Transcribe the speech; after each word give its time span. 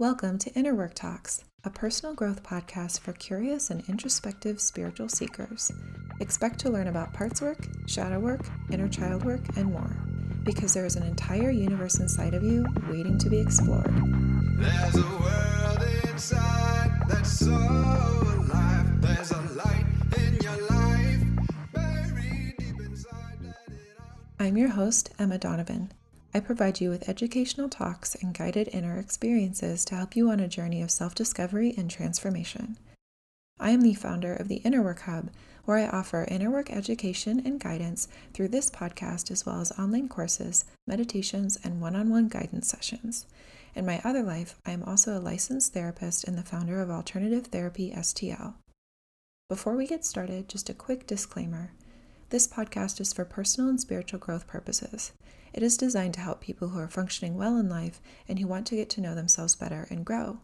Welcome 0.00 0.38
to 0.38 0.50
Inner 0.54 0.74
Work 0.74 0.94
Talks, 0.94 1.44
a 1.62 1.68
personal 1.68 2.14
growth 2.14 2.42
podcast 2.42 3.00
for 3.00 3.12
curious 3.12 3.68
and 3.68 3.86
introspective 3.86 4.58
spiritual 4.58 5.10
seekers. 5.10 5.70
Expect 6.20 6.58
to 6.60 6.70
learn 6.70 6.86
about 6.86 7.12
parts 7.12 7.42
work, 7.42 7.58
shadow 7.86 8.18
work, 8.18 8.40
inner 8.70 8.88
child 8.88 9.26
work, 9.26 9.42
and 9.58 9.70
more, 9.70 9.94
because 10.42 10.72
there 10.72 10.86
is 10.86 10.96
an 10.96 11.02
entire 11.02 11.50
universe 11.50 12.00
inside 12.00 12.32
of 12.32 12.42
you 12.42 12.64
waiting 12.88 13.18
to 13.18 13.28
be 13.28 13.38
explored. 13.38 13.94
There's 14.58 14.96
a 14.96 15.02
world 15.02 15.82
inside 16.08 17.02
that's 17.06 17.38
so 17.38 17.50
alive. 17.52 19.02
There's 19.02 19.32
a 19.32 19.40
light 19.52 19.84
in 20.16 20.34
your 20.36 20.66
life, 20.70 21.20
buried 21.74 22.54
deep 22.56 22.80
inside. 22.80 23.54
I'm 24.38 24.56
your 24.56 24.70
host, 24.70 25.10
Emma 25.18 25.36
Donovan 25.36 25.92
I 26.32 26.40
provide 26.40 26.80
you 26.80 26.90
with 26.90 27.08
educational 27.08 27.68
talks 27.68 28.14
and 28.14 28.32
guided 28.32 28.68
inner 28.72 28.98
experiences 28.98 29.84
to 29.86 29.96
help 29.96 30.14
you 30.14 30.30
on 30.30 30.38
a 30.38 30.46
journey 30.46 30.80
of 30.80 30.90
self 30.90 31.14
discovery 31.14 31.74
and 31.76 31.90
transformation. 31.90 32.78
I 33.58 33.70
am 33.70 33.80
the 33.80 33.94
founder 33.94 34.34
of 34.34 34.48
the 34.48 34.56
Inner 34.56 34.80
Work 34.80 35.00
Hub, 35.00 35.30
where 35.64 35.76
I 35.76 35.86
offer 35.86 36.26
inner 36.30 36.50
work 36.50 36.70
education 36.72 37.42
and 37.44 37.60
guidance 37.60 38.08
through 38.32 38.48
this 38.48 38.70
podcast, 38.70 39.30
as 39.30 39.44
well 39.44 39.60
as 39.60 39.72
online 39.72 40.08
courses, 40.08 40.64
meditations, 40.86 41.58
and 41.62 41.80
one 41.80 41.96
on 41.96 42.10
one 42.10 42.28
guidance 42.28 42.68
sessions. 42.68 43.26
In 43.74 43.84
my 43.84 44.00
other 44.04 44.22
life, 44.22 44.56
I 44.64 44.70
am 44.70 44.82
also 44.84 45.18
a 45.18 45.20
licensed 45.20 45.72
therapist 45.72 46.24
and 46.24 46.38
the 46.38 46.42
founder 46.42 46.80
of 46.80 46.90
Alternative 46.90 47.46
Therapy 47.46 47.90
STL. 47.90 48.54
Before 49.48 49.76
we 49.76 49.86
get 49.86 50.04
started, 50.04 50.48
just 50.48 50.70
a 50.70 50.74
quick 50.74 51.06
disclaimer. 51.06 51.72
This 52.30 52.46
podcast 52.46 53.00
is 53.00 53.12
for 53.12 53.24
personal 53.24 53.68
and 53.68 53.80
spiritual 53.80 54.20
growth 54.20 54.46
purposes. 54.46 55.10
It 55.52 55.64
is 55.64 55.76
designed 55.76 56.14
to 56.14 56.20
help 56.20 56.40
people 56.40 56.68
who 56.68 56.78
are 56.78 56.86
functioning 56.86 57.36
well 57.36 57.56
in 57.56 57.68
life 57.68 58.00
and 58.28 58.38
who 58.38 58.46
want 58.46 58.68
to 58.68 58.76
get 58.76 58.88
to 58.90 59.00
know 59.00 59.16
themselves 59.16 59.56
better 59.56 59.88
and 59.90 60.06
grow. 60.06 60.38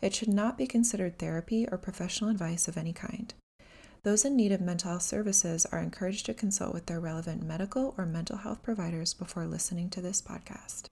It 0.00 0.14
should 0.14 0.30
not 0.30 0.56
be 0.56 0.66
considered 0.66 1.18
therapy 1.18 1.68
or 1.70 1.76
professional 1.76 2.30
advice 2.30 2.68
of 2.68 2.78
any 2.78 2.94
kind. 2.94 3.34
Those 4.02 4.24
in 4.24 4.34
need 4.34 4.50
of 4.50 4.62
mental 4.62 4.92
health 4.92 5.02
services 5.02 5.66
are 5.66 5.82
encouraged 5.82 6.24
to 6.24 6.32
consult 6.32 6.72
with 6.72 6.86
their 6.86 7.00
relevant 7.00 7.42
medical 7.42 7.94
or 7.98 8.06
mental 8.06 8.38
health 8.38 8.62
providers 8.62 9.12
before 9.12 9.46
listening 9.46 9.90
to 9.90 10.00
this 10.00 10.22
podcast. 10.22 10.84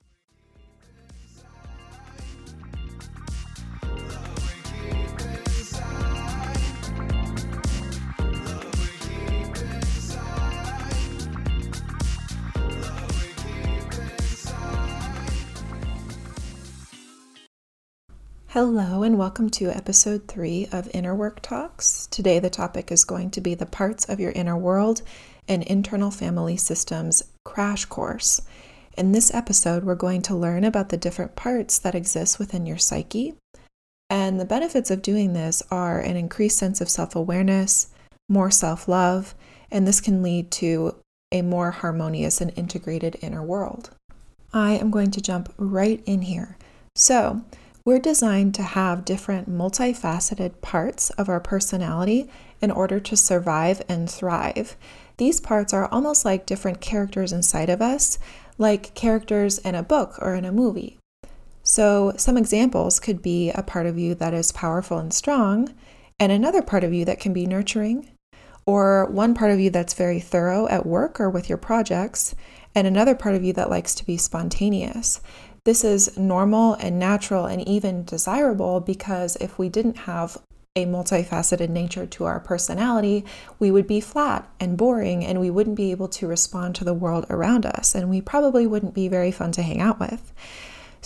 Hello, 18.55 19.03
and 19.03 19.17
welcome 19.17 19.49
to 19.49 19.69
episode 19.69 20.29
three 20.29 20.69
of 20.71 20.89
Inner 20.93 21.13
Work 21.13 21.41
Talks. 21.41 22.07
Today, 22.07 22.39
the 22.39 22.49
topic 22.49 22.89
is 22.89 23.03
going 23.03 23.29
to 23.31 23.41
be 23.41 23.53
the 23.53 23.65
parts 23.65 24.05
of 24.05 24.17
your 24.17 24.31
inner 24.31 24.55
world 24.55 25.01
and 25.45 25.61
internal 25.63 26.09
family 26.09 26.55
systems 26.55 27.21
crash 27.43 27.83
course. 27.83 28.41
In 28.97 29.11
this 29.11 29.33
episode, 29.33 29.83
we're 29.83 29.95
going 29.95 30.21
to 30.21 30.37
learn 30.37 30.63
about 30.63 30.87
the 30.87 30.95
different 30.95 31.35
parts 31.35 31.77
that 31.79 31.95
exist 31.95 32.39
within 32.39 32.65
your 32.65 32.77
psyche. 32.77 33.33
And 34.09 34.39
the 34.39 34.45
benefits 34.45 34.89
of 34.89 35.01
doing 35.01 35.33
this 35.33 35.61
are 35.69 35.99
an 35.99 36.15
increased 36.15 36.57
sense 36.57 36.79
of 36.79 36.87
self 36.87 37.13
awareness, 37.13 37.87
more 38.29 38.51
self 38.51 38.87
love, 38.87 39.35
and 39.69 39.85
this 39.85 39.99
can 39.99 40.23
lead 40.23 40.49
to 40.51 40.95
a 41.29 41.41
more 41.41 41.71
harmonious 41.71 42.39
and 42.39 42.53
integrated 42.55 43.17
inner 43.21 43.43
world. 43.43 43.89
I 44.53 44.75
am 44.75 44.91
going 44.91 45.11
to 45.11 45.21
jump 45.21 45.53
right 45.57 46.01
in 46.05 46.21
here. 46.21 46.55
So, 46.95 47.43
we're 47.85 47.99
designed 47.99 48.55
to 48.55 48.63
have 48.63 49.05
different 49.05 49.47
multifaceted 49.47 50.59
parts 50.61 51.11
of 51.11 51.29
our 51.29 51.39
personality 51.39 52.27
in 52.59 52.71
order 52.71 52.99
to 52.99 53.15
survive 53.15 53.79
and 53.87 54.09
thrive. 54.09 54.75
These 55.17 55.39
parts 55.39 55.71
are 55.71 55.87
almost 55.87 56.25
like 56.25 56.47
different 56.47 56.81
characters 56.81 57.31
inside 57.31 57.69
of 57.69 57.83
us, 57.83 58.17
like 58.57 58.95
characters 58.95 59.59
in 59.59 59.75
a 59.75 59.83
book 59.83 60.15
or 60.19 60.33
in 60.33 60.45
a 60.45 60.51
movie. 60.51 60.97
So, 61.61 62.13
some 62.17 62.37
examples 62.37 62.99
could 62.99 63.21
be 63.21 63.51
a 63.51 63.63
part 63.63 63.85
of 63.85 63.99
you 63.99 64.15
that 64.15 64.33
is 64.33 64.51
powerful 64.51 64.97
and 64.97 65.13
strong, 65.13 65.73
and 66.19 66.31
another 66.31 66.61
part 66.63 66.83
of 66.83 66.93
you 66.93 67.05
that 67.05 67.19
can 67.19 67.33
be 67.33 67.45
nurturing, 67.45 68.09
or 68.65 69.05
one 69.11 69.35
part 69.35 69.51
of 69.51 69.59
you 69.59 69.69
that's 69.69 69.93
very 69.93 70.19
thorough 70.19 70.67
at 70.67 70.85
work 70.85 71.19
or 71.19 71.29
with 71.29 71.49
your 71.49 71.57
projects, 71.57 72.35
and 72.73 72.85
another 72.85 73.15
part 73.15 73.35
of 73.35 73.43
you 73.43 73.53
that 73.53 73.69
likes 73.69 73.95
to 73.95 74.05
be 74.05 74.17
spontaneous. 74.17 75.21
This 75.65 75.83
is 75.83 76.15
normal 76.15 76.75
and 76.75 76.99
natural 76.99 77.47
and 77.47 77.67
even 77.67 78.05
desirable 78.05 78.79
because 78.81 79.35
if 79.37 79.57
we 79.57 79.67
didn't 79.67 79.97
have 79.97 80.37
a 80.75 80.85
multifaceted 80.85 81.69
nature 81.69 82.05
to 82.05 82.25
our 82.25 82.39
personality, 82.39 83.25
we 83.57 83.71
would 83.71 83.87
be 83.87 83.99
flat 83.99 84.47
and 84.59 84.77
boring 84.77 85.25
and 85.25 85.39
we 85.39 85.49
wouldn't 85.49 85.75
be 85.75 85.89
able 85.89 86.07
to 86.09 86.27
respond 86.27 86.75
to 86.75 86.83
the 86.83 86.93
world 86.93 87.25
around 87.31 87.65
us, 87.65 87.95
and 87.95 88.11
we 88.11 88.21
probably 88.21 88.67
wouldn't 88.67 88.93
be 88.93 89.07
very 89.07 89.31
fun 89.31 89.51
to 89.53 89.63
hang 89.63 89.81
out 89.81 89.99
with. 89.99 90.33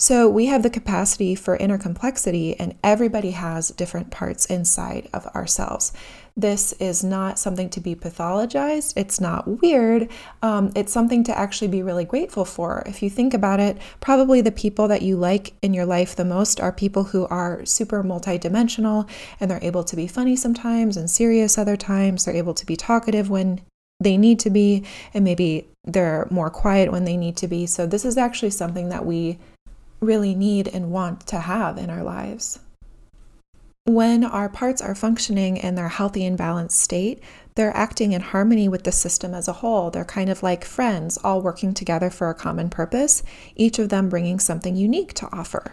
So, 0.00 0.30
we 0.30 0.46
have 0.46 0.62
the 0.62 0.70
capacity 0.70 1.34
for 1.34 1.56
inner 1.56 1.76
complexity, 1.76 2.58
and 2.58 2.74
everybody 2.82 3.32
has 3.32 3.68
different 3.68 4.10
parts 4.10 4.46
inside 4.46 5.10
of 5.12 5.26
ourselves. 5.26 5.92
This 6.34 6.72
is 6.80 7.04
not 7.04 7.38
something 7.38 7.68
to 7.68 7.82
be 7.82 7.94
pathologized. 7.94 8.94
It's 8.96 9.20
not 9.20 9.60
weird. 9.60 10.08
Um, 10.40 10.72
it's 10.74 10.90
something 10.90 11.22
to 11.24 11.38
actually 11.38 11.68
be 11.68 11.82
really 11.82 12.06
grateful 12.06 12.46
for. 12.46 12.82
If 12.86 13.02
you 13.02 13.10
think 13.10 13.34
about 13.34 13.60
it, 13.60 13.76
probably 14.00 14.40
the 14.40 14.50
people 14.50 14.88
that 14.88 15.02
you 15.02 15.18
like 15.18 15.52
in 15.60 15.74
your 15.74 15.84
life 15.84 16.16
the 16.16 16.24
most 16.24 16.62
are 16.62 16.72
people 16.72 17.04
who 17.04 17.26
are 17.26 17.62
super 17.66 18.02
multidimensional 18.02 19.06
and 19.38 19.50
they're 19.50 19.58
able 19.60 19.84
to 19.84 19.96
be 19.96 20.06
funny 20.06 20.34
sometimes 20.34 20.96
and 20.96 21.10
serious 21.10 21.58
other 21.58 21.76
times. 21.76 22.24
They're 22.24 22.34
able 22.34 22.54
to 22.54 22.64
be 22.64 22.74
talkative 22.74 23.28
when 23.28 23.60
they 24.02 24.16
need 24.16 24.40
to 24.40 24.48
be, 24.48 24.82
and 25.12 25.24
maybe 25.24 25.68
they're 25.84 26.26
more 26.30 26.48
quiet 26.48 26.90
when 26.90 27.04
they 27.04 27.18
need 27.18 27.36
to 27.36 27.46
be. 27.46 27.66
So, 27.66 27.84
this 27.84 28.06
is 28.06 28.16
actually 28.16 28.48
something 28.48 28.88
that 28.88 29.04
we 29.04 29.38
really 30.00 30.34
need 30.34 30.68
and 30.68 30.90
want 30.90 31.26
to 31.28 31.40
have 31.40 31.78
in 31.78 31.90
our 31.90 32.02
lives. 32.02 32.58
When 33.86 34.24
our 34.24 34.48
parts 34.48 34.80
are 34.82 34.94
functioning 34.94 35.56
in 35.56 35.74
their 35.74 35.88
healthy 35.88 36.24
and 36.24 36.36
balanced 36.36 36.80
state, 36.80 37.22
they're 37.54 37.76
acting 37.76 38.12
in 38.12 38.20
harmony 38.20 38.68
with 38.68 38.84
the 38.84 38.92
system 38.92 39.34
as 39.34 39.48
a 39.48 39.54
whole. 39.54 39.90
They're 39.90 40.04
kind 40.04 40.30
of 40.30 40.42
like 40.42 40.64
friends, 40.64 41.18
all 41.24 41.42
working 41.42 41.74
together 41.74 42.10
for 42.10 42.30
a 42.30 42.34
common 42.34 42.70
purpose, 42.70 43.22
each 43.56 43.78
of 43.78 43.88
them 43.88 44.08
bringing 44.08 44.38
something 44.38 44.76
unique 44.76 45.14
to 45.14 45.28
offer. 45.32 45.72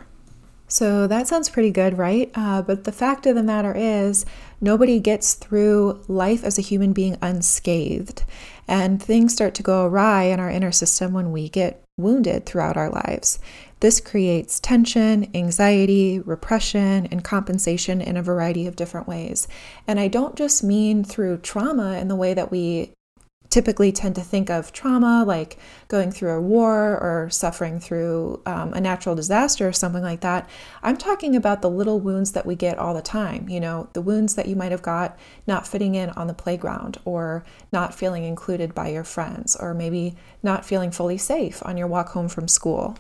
So 0.68 1.08
that 1.08 1.28
sounds 1.28 1.50
pretty 1.50 1.72
good, 1.72 1.98
right? 1.98 2.30
Uh, 2.36 2.62
but 2.62 2.84
the 2.84 2.92
fact 2.92 3.26
of 3.26 3.36
the 3.36 3.44
matter 3.44 3.74
is, 3.76 4.26
nobody 4.60 5.00
gets 5.00 5.34
through 5.34 6.04
life 6.08 6.44
as 6.44 6.58
a 6.58 6.64
human 6.64 6.92
being 6.92 7.18
unscathed. 7.22 8.24
And 8.68 9.02
things 9.02 9.34
start 9.34 9.54
to 9.56 9.64
go 9.64 9.86
awry 9.86 10.24
in 10.24 10.40
our 10.40 10.50
inner 10.50 10.74
system 10.74 11.14
when 11.14 11.32
we 11.32 11.48
get 11.48 11.84
wounded 11.98 12.46
throughout 12.46 12.78
our 12.78 12.90
lives. 12.90 13.40
This 13.80 14.00
creates 14.00 14.60
tension, 14.60 15.30
anxiety, 15.36 16.20
repression, 16.20 17.08
and 17.12 17.24
compensation 17.24 18.02
in 18.02 18.18
a 18.18 18.24
variety 18.24 18.68
of 18.68 18.76
different 18.76 19.08
ways. 19.08 19.48
And 19.88 20.00
I 20.00 20.08
don't 20.08 20.36
just 20.36 20.64
mean 20.64 21.04
through 21.04 21.38
trauma 21.38 21.98
in 21.98 22.08
the 22.08 22.16
way 22.16 22.34
that 22.34 22.52
we 22.52 22.94
typically 23.50 23.92
tend 23.92 24.16
to 24.16 24.22
think 24.22 24.50
of 24.50 24.74
trauma 24.74 25.24
like 25.26 25.58
going 25.88 26.12
through 26.12 26.32
a 26.32 26.42
war 26.42 26.98
or 26.98 27.30
suffering 27.30 27.80
through 27.80 28.42
um, 28.46 28.74
a 28.74 28.82
natural 28.82 29.16
disaster 29.16 29.68
or 29.68 29.74
something 29.74 30.04
like 30.04 30.22
that. 30.22 30.50
I'm 30.84 30.98
talking 30.98 31.36
about 31.36 31.62
the 31.62 31.70
little 31.70 32.00
wounds 32.00 32.34
that 32.34 32.46
we 32.46 32.56
get 32.56 32.78
all 32.78 32.94
the 32.94 33.02
time. 33.02 33.48
You 33.48 33.60
know, 33.60 33.90
the 33.94 34.02
wounds 34.02 34.36
that 34.36 34.48
you 34.48 34.56
might 34.56 34.72
have 34.72 34.82
got 34.82 35.18
not 35.46 35.68
fitting 35.68 35.96
in 35.96 36.10
on 36.12 36.28
the 36.28 36.34
playground 36.34 36.98
or 37.06 37.46
not 37.72 37.96
feeling 37.96 38.24
included 38.24 38.76
by 38.76 38.90
your 38.90 39.04
friends 39.04 39.56
or 39.56 39.74
maybe 39.74 40.16
not 40.44 40.66
feeling 40.66 40.92
fully 40.92 41.18
safe 41.18 41.62
on 41.66 41.78
your 41.78 41.88
walk 41.88 42.10
home 42.10 42.28
from 42.28 42.48
school 42.48 42.98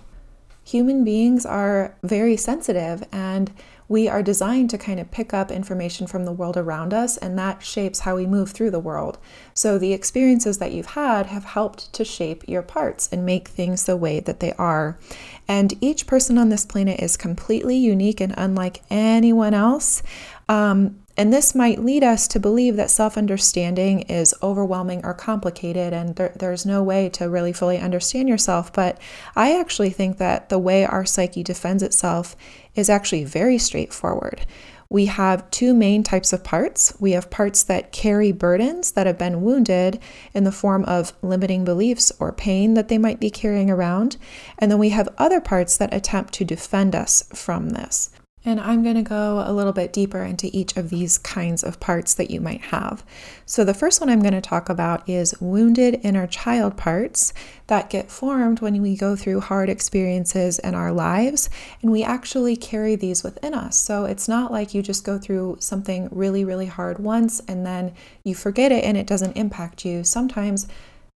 human 0.67 1.05
beings 1.05 1.45
are 1.45 1.95
very 2.03 2.35
sensitive 2.35 3.01
and 3.13 3.53
we 3.89 4.07
are 4.07 4.21
designed 4.21 4.69
to 4.71 4.77
kind 4.77 4.99
of 4.99 5.11
pick 5.11 5.33
up 5.33 5.51
information 5.51 6.07
from 6.07 6.25
the 6.25 6.31
world 6.31 6.57
around 6.57 6.93
us, 6.93 7.17
and 7.17 7.37
that 7.39 7.63
shapes 7.63 8.01
how 8.01 8.15
we 8.15 8.25
move 8.25 8.51
through 8.51 8.71
the 8.71 8.79
world. 8.79 9.17
So, 9.53 9.77
the 9.77 9.93
experiences 9.93 10.57
that 10.57 10.71
you've 10.71 10.87
had 10.87 11.27
have 11.27 11.45
helped 11.45 11.93
to 11.93 12.03
shape 12.03 12.43
your 12.47 12.61
parts 12.61 13.07
and 13.11 13.25
make 13.25 13.47
things 13.47 13.85
the 13.85 13.97
way 13.97 14.19
that 14.19 14.39
they 14.39 14.53
are. 14.53 14.99
And 15.47 15.73
each 15.79 16.07
person 16.07 16.37
on 16.37 16.49
this 16.49 16.65
planet 16.65 16.99
is 16.99 17.15
completely 17.15 17.77
unique 17.77 18.19
and 18.19 18.33
unlike 18.37 18.81
anyone 18.89 19.53
else. 19.53 20.03
Um, 20.49 20.99
and 21.17 21.33
this 21.33 21.55
might 21.55 21.83
lead 21.83 22.03
us 22.03 22.27
to 22.27 22.39
believe 22.39 22.75
that 22.75 22.91
self 22.91 23.17
understanding 23.17 24.01
is 24.01 24.35
overwhelming 24.43 25.03
or 25.03 25.15
complicated, 25.15 25.91
and 25.91 26.15
there, 26.15 26.31
there's 26.37 26.65
no 26.65 26.83
way 26.83 27.09
to 27.09 27.27
really 27.27 27.51
fully 27.51 27.79
understand 27.79 28.29
yourself. 28.29 28.71
But 28.71 28.99
I 29.35 29.59
actually 29.59 29.89
think 29.89 30.19
that 30.19 30.49
the 30.49 30.59
way 30.59 30.85
our 30.85 31.05
psyche 31.05 31.41
defends 31.41 31.81
itself 31.81 32.35
is 32.75 32.87
actually 32.87 33.23
very 33.23 33.57
straightforward. 33.57 34.45
We 34.89 35.07
have 35.07 35.49
two 35.51 35.73
main 35.73 36.03
types 36.03 36.31
of 36.31 36.43
parts. 36.43 36.93
We 36.99 37.11
have 37.11 37.29
parts 37.29 37.63
that 37.63 37.91
carry 37.91 38.31
burdens 38.31 38.91
that 38.91 39.07
have 39.07 39.17
been 39.17 39.41
wounded 39.41 39.99
in 40.33 40.43
the 40.45 40.51
form 40.51 40.85
of 40.85 41.13
limiting 41.21 41.65
beliefs 41.65 42.11
or 42.19 42.31
pain 42.31 42.75
that 42.75 42.87
they 42.87 42.97
might 42.97 43.19
be 43.19 43.29
carrying 43.29 43.69
around. 43.69 44.17
And 44.59 44.71
then 44.71 44.79
we 44.79 44.89
have 44.89 45.09
other 45.17 45.41
parts 45.41 45.75
that 45.77 45.93
attempt 45.93 46.33
to 46.35 46.45
defend 46.45 46.95
us 46.95 47.23
from 47.33 47.71
this. 47.71 48.11
And 48.47 48.61
I'm 48.61 48.81
going 48.81 48.95
to 48.95 49.01
go 49.01 49.43
a 49.45 49.51
little 49.51 49.73
bit 49.73 49.91
deeper 49.91 50.23
into 50.23 50.49
each 50.53 50.77
of 50.77 50.89
these 50.89 51.17
kinds 51.17 51.65
of 51.65 51.81
parts 51.81 52.13
that 52.13 52.31
you 52.31 52.39
might 52.39 52.61
have. 52.61 53.03
So, 53.45 53.65
the 53.65 53.73
first 53.73 53.99
one 53.99 54.09
I'm 54.09 54.21
going 54.21 54.33
to 54.33 54.39
talk 54.39 54.69
about 54.69 55.07
is 55.09 55.35
wounded 55.41 55.99
inner 56.01 56.27
child 56.27 56.77
parts 56.77 57.33
that 57.67 57.89
get 57.89 58.09
formed 58.09 58.61
when 58.61 58.81
we 58.81 58.95
go 58.95 59.17
through 59.17 59.41
hard 59.41 59.67
experiences 59.69 60.59
in 60.59 60.75
our 60.75 60.93
lives. 60.93 61.49
And 61.81 61.91
we 61.91 62.05
actually 62.05 62.55
carry 62.55 62.95
these 62.95 63.21
within 63.21 63.53
us. 63.53 63.77
So, 63.77 64.05
it's 64.05 64.29
not 64.29 64.49
like 64.49 64.73
you 64.73 64.81
just 64.81 65.03
go 65.03 65.17
through 65.19 65.57
something 65.59 66.07
really, 66.09 66.45
really 66.45 66.67
hard 66.67 66.99
once 66.99 67.41
and 67.49 67.65
then 67.65 67.93
you 68.23 68.33
forget 68.33 68.71
it 68.71 68.85
and 68.85 68.95
it 68.95 69.07
doesn't 69.07 69.35
impact 69.35 69.83
you. 69.83 70.05
Sometimes 70.05 70.69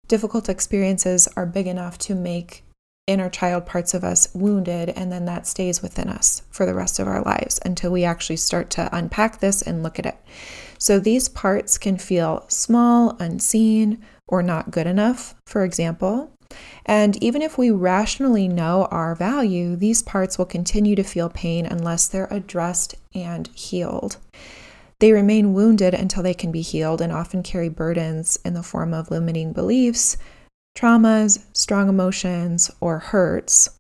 difficult 0.10 0.50
experiences 0.50 1.30
are 1.38 1.46
big 1.46 1.68
enough 1.68 1.98
to 2.00 2.14
make 2.14 2.66
inner 3.12 3.30
child 3.30 3.66
parts 3.66 3.94
of 3.94 4.04
us 4.04 4.28
wounded, 4.34 4.90
and 4.90 5.12
then 5.12 5.26
that 5.26 5.46
stays 5.46 5.82
within 5.82 6.10
us 6.10 6.42
for 6.50 6.66
the 6.66 6.74
rest 6.74 6.98
of 6.98 7.08
our 7.08 7.22
lives 7.22 7.60
until 7.66 7.92
we 7.92 8.04
actually 8.04 8.38
start 8.38 8.70
to 8.72 8.90
unpack 8.96 9.40
this 9.40 9.62
and 9.62 9.84
look 9.84 10.00
at 10.00 10.06
it. 10.06 10.18
So 10.78 11.00
these 11.00 11.30
parts 11.30 11.78
can 11.78 11.98
feel 11.98 12.46
small, 12.48 13.16
unseen, 13.20 14.04
or 14.28 14.42
not 14.42 14.72
good 14.72 14.88
enough, 14.88 15.36
for 15.46 15.64
example. 15.64 16.32
And 16.86 17.22
even 17.24 17.42
if 17.42 17.58
we 17.58 17.70
rationally 17.70 18.48
know 18.48 18.88
our 18.92 19.16
value, 19.16 19.76
these 19.76 20.02
parts 20.02 20.38
will 20.38 20.46
continue 20.46 20.96
to 20.96 21.04
feel 21.04 21.30
pain 21.30 21.66
unless 21.66 22.08
they're 22.08 22.28
addressed 22.32 22.96
and 23.14 23.48
healed. 23.54 24.18
They 25.00 25.12
remain 25.14 25.54
wounded 25.54 25.94
until 25.94 26.24
they 26.24 26.34
can 26.34 26.52
be 26.52 26.62
healed 26.62 27.02
and 27.02 27.12
often 27.12 27.42
carry 27.42 27.70
burdens 27.70 28.38
in 28.46 28.54
the 28.54 28.64
form 28.64 28.94
of 28.94 29.10
limiting 29.10 29.54
beliefs, 29.54 30.18
traumas, 30.76 31.44
strong 31.54 31.90
emotions, 31.90 32.72
or 32.80 33.00
hurts. 33.00 33.78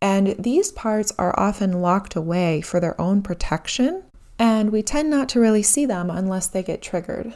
And 0.00 0.36
these 0.38 0.70
parts 0.72 1.12
are 1.18 1.38
often 1.38 1.80
locked 1.80 2.14
away 2.14 2.60
for 2.60 2.80
their 2.80 3.00
own 3.00 3.22
protection, 3.22 4.02
and 4.38 4.70
we 4.70 4.82
tend 4.82 5.10
not 5.10 5.28
to 5.30 5.40
really 5.40 5.62
see 5.62 5.86
them 5.86 6.10
unless 6.10 6.46
they 6.46 6.62
get 6.62 6.82
triggered. 6.82 7.34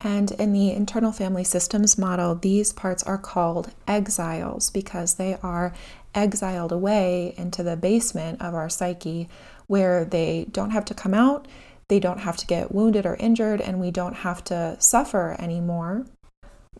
And 0.00 0.30
in 0.32 0.52
the 0.52 0.70
internal 0.70 1.12
family 1.12 1.44
systems 1.44 1.98
model, 1.98 2.34
these 2.34 2.72
parts 2.72 3.02
are 3.02 3.18
called 3.18 3.72
exiles 3.86 4.70
because 4.70 5.14
they 5.14 5.36
are 5.42 5.74
exiled 6.14 6.72
away 6.72 7.34
into 7.36 7.62
the 7.62 7.76
basement 7.76 8.40
of 8.40 8.54
our 8.54 8.68
psyche 8.68 9.28
where 9.66 10.04
they 10.04 10.46
don't 10.50 10.70
have 10.70 10.84
to 10.86 10.94
come 10.94 11.14
out, 11.14 11.46
they 11.88 12.00
don't 12.00 12.20
have 12.20 12.36
to 12.36 12.46
get 12.46 12.74
wounded 12.74 13.06
or 13.06 13.16
injured, 13.16 13.60
and 13.60 13.80
we 13.80 13.90
don't 13.90 14.16
have 14.16 14.42
to 14.44 14.76
suffer 14.78 15.36
anymore. 15.38 16.06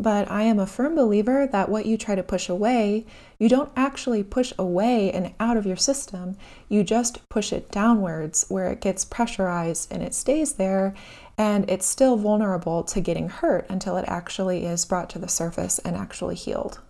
But 0.01 0.31
I 0.31 0.43
am 0.43 0.61
a 0.61 0.67
firm 0.67 0.95
believer 0.95 1.49
that 1.51 1.69
what 1.69 1.87
you 1.87 1.99
try 1.99 2.15
to 2.15 2.23
push 2.23 2.49
away, 2.49 3.05
you 3.39 3.49
don't 3.49 3.73
actually 3.77 4.23
push 4.23 4.53
away 4.59 5.11
and 5.11 5.35
out 5.41 5.57
of 5.57 5.67
your 5.67 5.77
system. 5.77 6.37
You 6.69 6.85
just 6.85 7.29
push 7.29 7.53
it 7.53 7.71
downwards 7.71 8.47
where 8.49 8.71
it 8.71 8.81
gets 8.81 9.05
pressurized 9.05 9.93
and 9.93 10.03
it 10.03 10.15
stays 10.15 10.55
there 10.55 10.95
and 11.37 11.69
it's 11.69 11.87
still 11.87 12.17
vulnerable 12.17 12.85
to 12.85 13.01
getting 13.01 13.29
hurt 13.29 13.67
until 13.69 13.97
it 13.97 14.05
actually 14.07 14.65
is 14.65 14.85
brought 14.85 15.11
to 15.11 15.19
the 15.19 15.29
surface 15.29 15.79
and 15.81 15.97
actually 15.97 16.37
healed. 16.37 16.81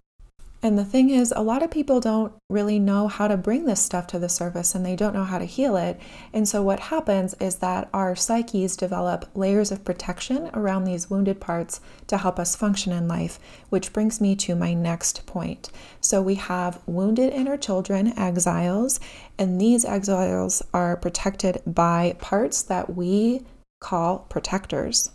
And 0.60 0.76
the 0.76 0.84
thing 0.84 1.10
is, 1.10 1.32
a 1.36 1.42
lot 1.42 1.62
of 1.62 1.70
people 1.70 2.00
don't 2.00 2.32
really 2.50 2.80
know 2.80 3.06
how 3.06 3.28
to 3.28 3.36
bring 3.36 3.64
this 3.64 3.80
stuff 3.80 4.08
to 4.08 4.18
the 4.18 4.28
surface 4.28 4.74
and 4.74 4.84
they 4.84 4.96
don't 4.96 5.14
know 5.14 5.24
how 5.24 5.38
to 5.38 5.44
heal 5.44 5.76
it. 5.76 6.00
And 6.32 6.48
so, 6.48 6.62
what 6.62 6.80
happens 6.80 7.34
is 7.34 7.56
that 7.56 7.88
our 7.94 8.16
psyches 8.16 8.76
develop 8.76 9.30
layers 9.36 9.70
of 9.70 9.84
protection 9.84 10.50
around 10.54 10.82
these 10.82 11.08
wounded 11.08 11.40
parts 11.40 11.80
to 12.08 12.18
help 12.18 12.40
us 12.40 12.56
function 12.56 12.92
in 12.92 13.06
life, 13.06 13.38
which 13.68 13.92
brings 13.92 14.20
me 14.20 14.34
to 14.34 14.56
my 14.56 14.74
next 14.74 15.26
point. 15.26 15.70
So, 16.00 16.20
we 16.20 16.34
have 16.34 16.82
wounded 16.86 17.32
inner 17.32 17.56
children, 17.56 18.18
exiles, 18.18 18.98
and 19.38 19.60
these 19.60 19.84
exiles 19.84 20.60
are 20.74 20.96
protected 20.96 21.62
by 21.66 22.16
parts 22.18 22.62
that 22.62 22.96
we 22.96 23.42
call 23.80 24.26
protectors. 24.28 25.10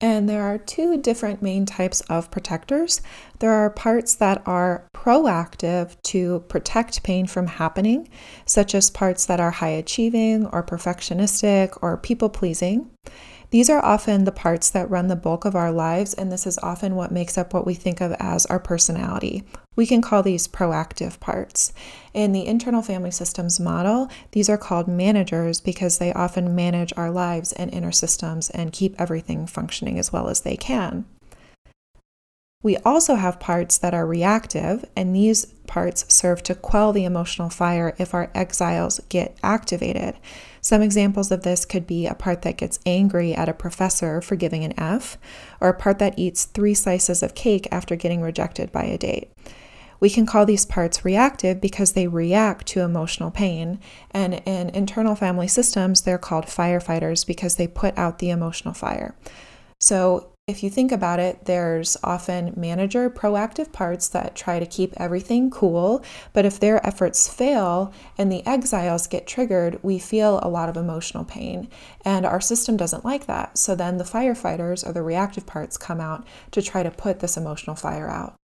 And 0.00 0.28
there 0.28 0.44
are 0.44 0.58
two 0.58 0.96
different 0.96 1.42
main 1.42 1.66
types 1.66 2.02
of 2.02 2.30
protectors. 2.30 3.00
There 3.40 3.52
are 3.52 3.68
parts 3.68 4.14
that 4.16 4.42
are 4.46 4.84
proactive 4.94 6.00
to 6.04 6.40
protect 6.48 7.02
pain 7.02 7.26
from 7.26 7.48
happening, 7.48 8.08
such 8.46 8.76
as 8.76 8.90
parts 8.90 9.26
that 9.26 9.40
are 9.40 9.50
high 9.50 9.70
achieving 9.70 10.46
or 10.46 10.62
perfectionistic 10.62 11.76
or 11.82 11.96
people 11.96 12.28
pleasing. 12.28 12.90
These 13.50 13.70
are 13.70 13.82
often 13.82 14.24
the 14.24 14.32
parts 14.32 14.68
that 14.70 14.90
run 14.90 15.08
the 15.08 15.16
bulk 15.16 15.46
of 15.46 15.56
our 15.56 15.72
lives, 15.72 16.12
and 16.12 16.30
this 16.30 16.46
is 16.46 16.58
often 16.58 16.96
what 16.96 17.10
makes 17.10 17.38
up 17.38 17.54
what 17.54 17.64
we 17.64 17.72
think 17.72 18.02
of 18.02 18.12
as 18.18 18.44
our 18.46 18.58
personality. 18.58 19.42
We 19.74 19.86
can 19.86 20.02
call 20.02 20.22
these 20.22 20.46
proactive 20.46 21.18
parts. 21.18 21.72
In 22.12 22.32
the 22.32 22.46
internal 22.46 22.82
family 22.82 23.10
systems 23.10 23.58
model, 23.58 24.10
these 24.32 24.50
are 24.50 24.58
called 24.58 24.86
managers 24.86 25.62
because 25.62 25.96
they 25.96 26.12
often 26.12 26.54
manage 26.54 26.92
our 26.96 27.10
lives 27.10 27.52
and 27.52 27.72
inner 27.72 27.92
systems 27.92 28.50
and 28.50 28.72
keep 28.72 29.00
everything 29.00 29.46
functioning 29.46 29.98
as 29.98 30.12
well 30.12 30.28
as 30.28 30.40
they 30.40 30.56
can. 30.56 31.06
We 32.62 32.76
also 32.78 33.14
have 33.14 33.38
parts 33.38 33.78
that 33.78 33.94
are 33.94 34.04
reactive, 34.04 34.84
and 34.96 35.14
these 35.14 35.46
parts 35.68 36.12
serve 36.12 36.42
to 36.42 36.56
quell 36.56 36.92
the 36.92 37.04
emotional 37.04 37.50
fire 37.50 37.94
if 37.98 38.12
our 38.12 38.30
exiles 38.34 39.00
get 39.08 39.38
activated. 39.44 40.16
Some 40.68 40.82
examples 40.82 41.30
of 41.30 41.44
this 41.44 41.64
could 41.64 41.86
be 41.86 42.06
a 42.06 42.14
part 42.14 42.42
that 42.42 42.58
gets 42.58 42.78
angry 42.84 43.32
at 43.34 43.48
a 43.48 43.54
professor 43.54 44.20
for 44.20 44.36
giving 44.36 44.64
an 44.64 44.78
F, 44.78 45.16
or 45.62 45.70
a 45.70 45.74
part 45.74 45.98
that 45.98 46.18
eats 46.18 46.44
three 46.44 46.74
slices 46.74 47.22
of 47.22 47.34
cake 47.34 47.66
after 47.72 47.96
getting 47.96 48.20
rejected 48.20 48.70
by 48.70 48.82
a 48.82 48.98
date. 48.98 49.30
We 49.98 50.10
can 50.10 50.26
call 50.26 50.44
these 50.44 50.66
parts 50.66 51.06
reactive 51.06 51.58
because 51.58 51.92
they 51.92 52.06
react 52.06 52.66
to 52.66 52.82
emotional 52.82 53.30
pain. 53.30 53.80
And 54.10 54.42
in 54.44 54.68
internal 54.68 55.14
family 55.14 55.48
systems, 55.48 56.02
they're 56.02 56.18
called 56.18 56.44
firefighters 56.44 57.26
because 57.26 57.56
they 57.56 57.66
put 57.66 57.96
out 57.96 58.18
the 58.18 58.28
emotional 58.28 58.74
fire. 58.74 59.16
So 59.80 60.34
if 60.48 60.62
you 60.62 60.70
think 60.70 60.90
about 60.90 61.20
it, 61.20 61.44
there's 61.44 61.96
often 62.02 62.54
manager 62.56 63.10
proactive 63.10 63.70
parts 63.70 64.08
that 64.08 64.34
try 64.34 64.58
to 64.58 64.64
keep 64.64 64.94
everything 64.96 65.50
cool, 65.50 66.02
but 66.32 66.46
if 66.46 66.58
their 66.58 66.84
efforts 66.86 67.28
fail 67.28 67.92
and 68.16 68.32
the 68.32 68.44
exiles 68.46 69.06
get 69.06 69.26
triggered, 69.26 69.78
we 69.82 69.98
feel 69.98 70.40
a 70.42 70.48
lot 70.48 70.70
of 70.70 70.76
emotional 70.76 71.22
pain. 71.22 71.68
And 72.02 72.24
our 72.24 72.40
system 72.40 72.78
doesn't 72.78 73.04
like 73.04 73.26
that. 73.26 73.58
So 73.58 73.74
then 73.74 73.98
the 73.98 74.04
firefighters 74.04 74.88
or 74.88 74.92
the 74.92 75.02
reactive 75.02 75.44
parts 75.44 75.76
come 75.76 76.00
out 76.00 76.26
to 76.52 76.62
try 76.62 76.82
to 76.82 76.90
put 76.90 77.20
this 77.20 77.36
emotional 77.36 77.76
fire 77.76 78.08
out. 78.08 78.34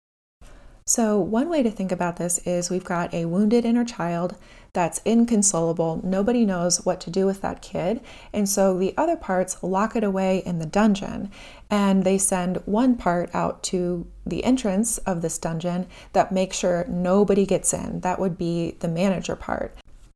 So, 0.87 1.19
one 1.19 1.49
way 1.49 1.63
to 1.63 1.71
think 1.71 1.91
about 1.91 2.17
this 2.17 2.37
is 2.41 2.69
we've 2.69 2.85
got 2.85 3.15
a 3.15 3.25
wounded 3.25 3.65
inner 3.65 3.87
child 3.87 4.37
that's 4.75 5.01
inconsolable. 5.07 6.01
Nobody 6.05 6.45
knows 6.45 6.85
what 6.85 7.01
to 7.03 7.11
do 7.11 7.25
with 7.25 7.41
that 7.41 7.63
kid. 7.63 8.01
And 8.33 8.49
so 8.49 8.77
the 8.77 8.93
other 8.99 9.17
parts 9.17 9.57
lock 9.63 9.97
it 9.97 10.05
away 10.05 10.43
in 10.45 10.59
the 10.59 10.67
dungeon. 10.67 11.31
And 11.71 12.05
they 12.05 12.19
send 12.19 12.59
one 12.67 12.97
part 12.97 13.31
out 13.33 13.63
to 13.65 14.07
the 14.27 14.45
entrance 14.45 14.99
of 14.99 15.23
this 15.23 15.39
dungeon 15.39 15.87
that 16.13 16.33
makes 16.33 16.59
sure 16.59 16.85
nobody 16.89 17.47
gets 17.47 17.73
in. 17.73 18.01
That 18.01 18.19
would 18.19 18.37
be 18.37 18.77
the 18.81 18.89
manager 18.89 19.37
part. 19.37 19.75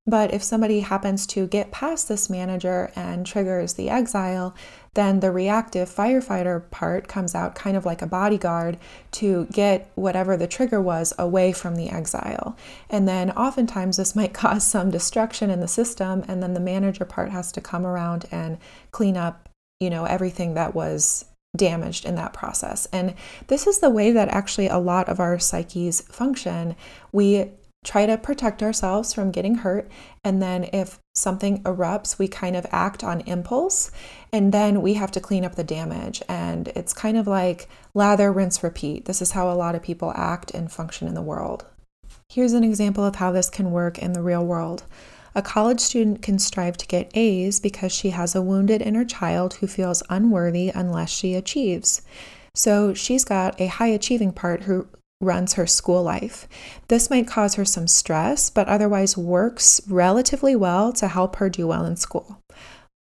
But 0.09 0.33
if 0.33 0.43
somebody 0.43 0.81
happens 0.81 1.27
to 1.29 1.47
get 1.47 1.71
past 1.71 2.09
this 2.09 2.31
manager 2.31 2.91
and 2.97 3.27
triggers 3.27 3.75
the 3.75 3.91
exile, 3.91 4.57
then 4.95 5.21
the 5.21 5.31
reactive 5.31 5.87
firefighter 5.87 6.71
part 6.71 7.09
comes 7.09 7.35
out 7.35 7.55
kind 7.55 7.77
of 7.77 7.85
like 7.85 8.01
a 8.01 8.07
bodyguard 8.07 8.79
to 9.13 9.47
get 9.53 9.91
whatever 9.97 10.35
the 10.35 10.47
trigger 10.47 10.81
was 10.81 11.13
away 11.19 11.53
from 11.53 11.77
the 11.77 11.91
exile. 11.91 12.57
And 12.89 13.07
then 13.07 13.31
oftentimes 13.33 13.99
this 13.99 14.17
might 14.17 14.33
cause 14.43 14.67
some 14.67 14.91
destruction 14.91 15.51
in 15.51 15.61
the 15.61 15.69
system, 15.69 16.25
and 16.27 16.43
then 16.43 16.55
the 16.55 16.61
manager 16.61 17.05
part 17.05 17.31
has 17.31 17.53
to 17.53 17.61
come 17.61 17.85
around 17.85 18.25
and 18.31 18.57
clean 18.93 19.19
up, 19.19 19.51
you 19.79 19.91
know, 19.91 20.07
everything 20.07 20.55
that 20.55 20.75
was 20.75 21.27
damaged 21.55 22.07
in 22.07 22.15
that 22.15 22.33
process. 22.33 22.87
And 22.95 23.15
this 23.49 23.67
is 23.67 23.81
the 23.81 23.91
way 23.91 24.11
that 24.13 24.29
actually 24.29 24.69
a 24.69 24.79
lot 24.79 25.11
of 25.11 25.21
our 25.21 25.39
psyches 25.39 26.01
function. 26.01 26.77
We 27.13 27.51
try 27.85 28.07
to 28.07 28.19
protect 28.19 28.63
ourselves 28.63 29.13
from 29.13 29.31
getting 29.31 29.57
hurt. 29.57 29.91
And 30.25 30.43
then 30.43 30.69
if 30.73 30.99
something 31.15 31.63
erupts, 31.63 32.19
we 32.19 32.29
kind 32.29 32.57
of 32.57 32.67
act 32.71 33.05
on 33.05 33.21
impulse 33.23 33.91
and 34.33 34.53
then 34.53 34.83
we 34.83 34.95
have 34.95 35.11
to 35.13 35.21
clean 35.21 35.45
up 35.45 35.55
the 35.55 35.65
damage. 35.65 36.23
And 36.29 36.69
it's 36.69 36.93
kind 36.93 37.17
of 37.17 37.27
like 37.27 37.69
lather, 37.95 38.33
rinse, 38.33 38.63
repeat. 38.63 39.05
This 39.05 39.23
is 39.23 39.33
how 39.33 39.51
a 39.51 39.55
lot 39.55 39.75
of 39.75 39.83
people 39.83 40.13
act 40.17 40.51
and 40.53 40.71
function 40.71 41.09
in 41.09 41.15
the 41.15 41.23
world. 41.23 41.65
Here's 42.29 42.53
an 42.53 42.65
example 42.65 43.05
of 43.05 43.17
how 43.17 43.33
this 43.33 43.49
can 43.49 43.71
work 43.71 43.99
in 43.99 44.13
the 44.13 44.23
real 44.23 44.45
world. 44.45 44.85
A 45.35 45.43
college 45.43 45.81
student 45.81 46.21
can 46.21 46.39
strive 46.39 46.77
to 46.79 46.87
get 46.87 47.17
A's 47.17 47.61
because 47.61 47.93
she 47.93 48.11
has 48.11 48.35
a 48.35 48.43
wounded 48.43 48.83
inner 48.83 49.05
child 49.05 49.55
who 49.55 49.67
feels 49.67 50.03
unworthy 50.11 50.71
unless 50.75 51.11
she 51.11 51.35
achieves. 51.35 52.03
So 52.55 52.93
she's 52.93 53.25
got 53.25 53.61
a 53.61 53.69
high 53.69 53.87
achieving 53.87 54.33
part 54.33 54.65
who 54.65 54.89
runs 55.21 55.55
her 55.55 55.67
school 55.67 56.03
life. 56.03 56.47
This 56.87 57.11
might 57.11 57.27
cause 57.27 57.55
her 57.57 57.65
some 57.65 57.89
stress, 57.89 58.51
but 58.51 58.69
otherwise 58.69 59.17
works 59.17 59.81
relatively 59.89 60.55
well 60.55 60.93
to 60.93 61.09
help 61.09 61.37
her 61.37 61.51
do 61.51 61.67
well 61.67 61.85
in 61.85 61.97
school. 61.97 62.41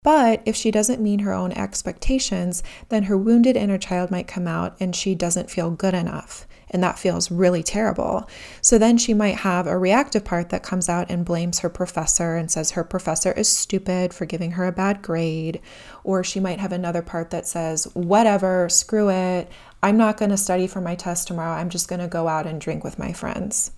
But 0.04 0.42
if 0.44 0.54
she 0.54 0.71
doesn't 0.71 1.02
meet 1.02 1.23
her 1.23 1.33
own 1.33 1.50
expectations, 1.52 2.62
then 2.90 3.04
her 3.04 3.16
wounded 3.16 3.56
inner 3.56 3.78
child 3.78 4.11
might 4.11 4.28
come 4.28 4.47
out 4.47 4.76
and 4.78 4.94
she 4.94 5.14
doesn't 5.14 5.50
feel 5.50 5.71
good 5.71 5.94
enough. 5.94 6.47
And 6.71 6.83
that 6.83 6.99
feels 6.99 7.30
really 7.30 7.62
terrible. 7.62 8.28
So 8.61 8.78
then 8.78 8.99
she 8.99 9.14
might 9.14 9.37
have 9.37 9.66
a 9.66 9.78
reactive 9.78 10.25
part 10.25 10.50
that 10.50 10.62
comes 10.62 10.88
out 10.88 11.09
and 11.09 11.25
blames 11.25 11.61
her 11.61 11.71
professor 11.71 12.37
and 12.37 12.50
says 12.50 12.73
her 12.73 12.85
professor 12.85 13.33
is 13.33 13.49
stupid 13.49 14.12
for 14.12 14.26
giving 14.26 14.52
her 14.52 14.66
a 14.66 14.73
bad 14.73 15.00
grade. 15.00 15.61
Or 16.02 16.23
she 16.23 16.40
might 16.40 16.61
have 16.61 16.73
another 16.73 17.02
part 17.02 17.30
that 17.30 17.47
says, 17.47 17.85
whatever, 17.94 18.68
screw 18.68 19.09
it. 19.09 19.50
I'm 19.85 19.99
not 19.99 20.17
going 20.17 20.31
to 20.31 20.38
study 20.38 20.67
for 20.67 20.81
my 20.81 20.95
test 20.95 21.29
tomorrow. 21.29 21.53
I'm 21.53 21.69
just 21.69 21.88
going 21.88 22.00
to 22.00 22.09
go 22.09 22.26
out 22.26 22.47
and 22.47 22.59
drink 22.59 22.83
with 22.83 22.99
my 22.99 23.12
friends. 23.12 23.73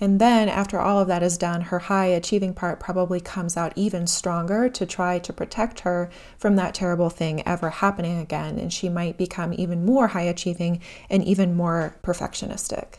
And 0.00 0.20
then, 0.20 0.48
after 0.48 0.80
all 0.80 0.98
of 0.98 1.06
that 1.06 1.22
is 1.22 1.38
done, 1.38 1.60
her 1.60 1.78
high 1.78 2.06
achieving 2.06 2.54
part 2.54 2.80
probably 2.80 3.20
comes 3.20 3.56
out 3.56 3.72
even 3.76 4.08
stronger 4.08 4.68
to 4.70 4.84
try 4.84 5.20
to 5.20 5.32
protect 5.32 5.80
her 5.80 6.10
from 6.38 6.56
that 6.56 6.74
terrible 6.74 7.08
thing 7.08 7.46
ever 7.46 7.70
happening 7.70 8.18
again. 8.18 8.58
And 8.58 8.72
she 8.72 8.88
might 8.88 9.16
become 9.16 9.54
even 9.56 9.86
more 9.86 10.08
high 10.08 10.22
achieving 10.22 10.80
and 11.08 11.22
even 11.22 11.54
more 11.54 11.94
perfectionistic. 12.02 12.94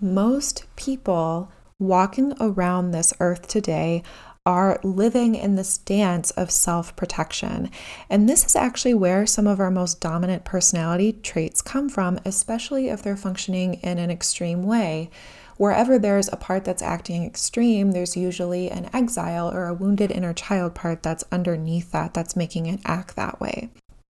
Most 0.00 0.64
people 0.76 1.52
walking 1.78 2.32
around 2.40 2.90
this 2.90 3.12
earth 3.20 3.46
today 3.48 4.02
are 4.48 4.80
living 4.82 5.34
in 5.34 5.56
this 5.56 5.76
dance 5.76 6.30
of 6.30 6.50
self 6.50 6.96
protection. 6.96 7.70
And 8.08 8.26
this 8.26 8.46
is 8.46 8.56
actually 8.56 8.94
where 8.94 9.26
some 9.26 9.46
of 9.46 9.60
our 9.60 9.70
most 9.70 10.00
dominant 10.00 10.44
personality 10.44 11.12
traits 11.12 11.60
come 11.60 11.90
from, 11.90 12.18
especially 12.24 12.88
if 12.88 13.02
they're 13.02 13.14
functioning 13.14 13.74
in 13.74 13.98
an 13.98 14.10
extreme 14.10 14.62
way. 14.62 15.10
Wherever 15.58 15.98
there's 15.98 16.32
a 16.32 16.36
part 16.36 16.64
that's 16.64 16.80
acting 16.80 17.26
extreme, 17.26 17.90
there's 17.90 18.16
usually 18.16 18.70
an 18.70 18.88
exile 18.94 19.50
or 19.52 19.66
a 19.66 19.74
wounded 19.74 20.10
inner 20.10 20.32
child 20.32 20.74
part 20.74 21.02
that's 21.02 21.24
underneath 21.30 21.92
that, 21.92 22.14
that's 22.14 22.34
making 22.34 22.64
it 22.64 22.80
act 22.86 23.16
that 23.16 23.38
way. 23.42 23.68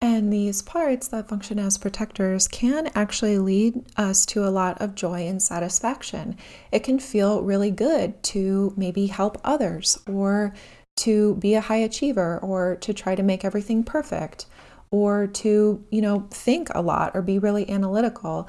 And 0.06 0.32
these 0.32 0.62
parts 0.62 1.08
that 1.08 1.28
function 1.28 1.58
as 1.58 1.80
protectors 1.80 2.48
can 2.48 2.92
actually 2.94 3.40
lead 3.40 3.84
us 3.98 4.24
to 4.28 4.46
a 4.46 4.54
lot 4.54 4.80
of 4.80 4.94
joy 4.94 5.26
and 5.26 5.42
satisfaction. 5.42 6.38
It 6.72 6.84
can 6.84 7.00
feel 7.00 7.42
really 7.42 7.72
good 7.72 8.22
to 8.26 8.72
maybe 8.78 9.08
help 9.08 9.42
others 9.44 9.98
or 10.06 10.54
to 10.98 11.38
be 11.38 11.56
a 11.56 11.62
high 11.62 11.78
achiever 11.78 12.38
or 12.38 12.76
to 12.82 12.94
try 12.94 13.16
to 13.16 13.24
make 13.24 13.44
everything 13.44 13.84
perfect 13.84 14.46
or 14.92 15.26
to, 15.26 15.84
you 15.90 16.02
know, 16.02 16.28
think 16.30 16.70
a 16.76 16.84
lot 16.84 17.14
or 17.16 17.24
be 17.24 17.40
really 17.40 17.68
analytical. 17.68 18.48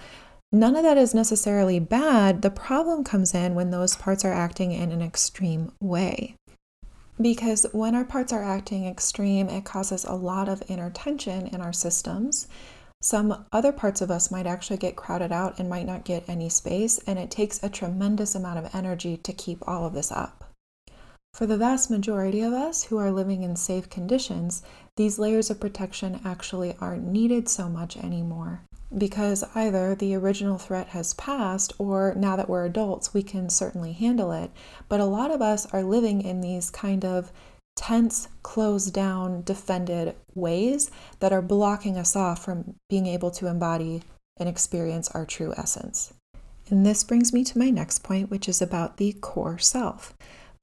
None 0.53 0.77
of 0.77 0.83
that 0.83 0.99
is 0.99 1.15
necessarily 1.15 1.79
bad. 1.79 2.43
The 2.43 2.51
problem 2.51 3.03
comes 3.03 3.33
in 3.33 3.55
when 3.55 3.71
those 3.71 3.97
parts 3.97 4.27
are 4.27 4.33
acting 4.33 4.73
in 4.73 4.93
an 4.93 5.01
extreme 5.01 5.73
way. 5.81 6.37
Because 7.21 7.67
when 7.73 7.95
our 7.95 8.05
parts 8.05 8.33
are 8.33 8.43
acting 8.43 8.87
extreme, 8.87 9.49
it 9.49 9.65
causes 9.65 10.05
a 10.05 10.15
lot 10.15 10.49
of 10.49 10.63
inner 10.69 10.91
tension 10.91 11.47
in 11.47 11.61
our 11.63 11.73
systems. 11.73 12.47
Some 13.01 13.47
other 13.53 13.73
parts 13.73 14.01
of 14.01 14.11
us 14.11 14.31
might 14.31 14.47
actually 14.47 14.77
get 14.77 14.97
crowded 14.97 15.33
out 15.33 15.59
and 15.59 15.71
might 15.71 15.87
not 15.87 16.05
get 16.05 16.29
any 16.29 16.49
space, 16.49 16.99
and 17.07 17.19
it 17.19 17.31
takes 17.31 17.63
a 17.63 17.69
tremendous 17.69 18.35
amount 18.35 18.59
of 18.59 18.75
energy 18.75 19.17
to 19.17 19.33
keep 19.33 19.67
all 19.67 19.87
of 19.87 19.95
this 19.95 20.13
up. 20.13 20.45
For 21.33 21.47
the 21.47 21.59
vast 21.59 21.91
majority 21.91 22.41
of 22.41 22.53
us 22.53 22.85
who 22.85 22.99
are 22.99 23.11
living 23.11 23.43
in 23.43 23.57
safe 23.57 23.89
conditions, 23.91 24.63
these 24.97 25.19
layers 25.19 25.51
of 25.51 25.61
protection 25.61 26.21
actually 26.25 26.75
aren't 26.81 27.07
needed 27.07 27.49
so 27.49 27.69
much 27.69 27.97
anymore 27.97 28.63
because 28.97 29.45
either 29.55 29.95
the 29.95 30.14
original 30.14 30.59
threat 30.59 30.88
has 30.88 31.14
passed 31.14 31.73
or 31.78 32.14
now 32.16 32.37
that 32.37 32.49
we're 32.49 32.64
adults, 32.64 33.12
we 33.12 33.23
can 33.23 33.50
certainly 33.50 33.93
handle 33.93 34.33
it. 34.33 34.50
But 34.88 35.00
a 35.00 35.05
lot 35.05 35.31
of 35.31 35.43
us 35.43 35.66
are 35.73 35.83
living 35.83 36.23
in 36.23 36.40
these 36.40 36.71
kind 36.71 37.05
of 37.05 37.33
tense, 37.76 38.28
closed 38.43 38.93
down, 38.93 39.43
defended 39.43 40.14
ways 40.35 40.90
that 41.21 41.33
are 41.33 41.43
blocking 41.43 41.97
us 41.97 42.16
off 42.16 42.45
from 42.45 42.76
being 42.88 43.07
able 43.07 43.31
to 43.33 43.47
embody 43.47 44.02
and 44.38 44.49
experience 44.49 45.09
our 45.11 45.26
true 45.26 45.55
essence. 45.57 46.12
And 46.69 46.85
this 46.85 47.05
brings 47.05 47.33
me 47.33 47.45
to 47.45 47.59
my 47.59 47.71
next 47.71 48.02
point, 48.02 48.31
which 48.31 48.49
is 48.49 48.61
about 48.61 48.97
the 48.97 49.12
core 49.12 49.59
self. 49.59 50.14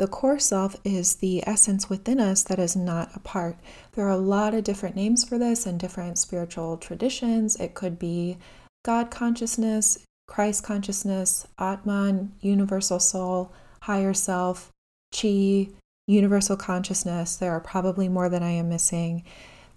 The 0.04 0.10
core 0.10 0.38
self 0.38 0.76
is 0.84 1.16
the 1.16 1.48
essence 1.48 1.90
within 1.90 2.20
us 2.20 2.44
that 2.44 2.60
is 2.60 2.76
not 2.76 3.16
a 3.16 3.22
part. 3.22 3.56
There 3.94 4.06
are 4.06 4.10
a 4.10 4.18
lot 4.18 4.54
of 4.54 4.66
different 4.66 4.98
names 4.98 5.24
for 5.24 5.38
this 5.38 5.66
in 5.66 5.78
different 5.78 6.18
spiritual 6.18 6.76
traditions. 6.76 7.56
It 7.56 7.74
could 7.74 7.98
be 7.98 8.38
God 8.84 9.10
consciousness, 9.10 10.00
Christ 10.28 10.62
consciousness, 10.62 11.48
Atman, 11.58 12.34
universal 12.42 13.00
soul, 13.00 13.54
higher 13.84 14.14
self, 14.14 14.74
chi, 15.18 15.70
universal 16.06 16.58
consciousness. 16.58 17.38
There 17.38 17.54
are 17.54 17.62
probably 17.62 18.10
more 18.10 18.28
that 18.28 18.44
I 18.44 18.50
am 18.50 18.68
missing. 18.68 19.24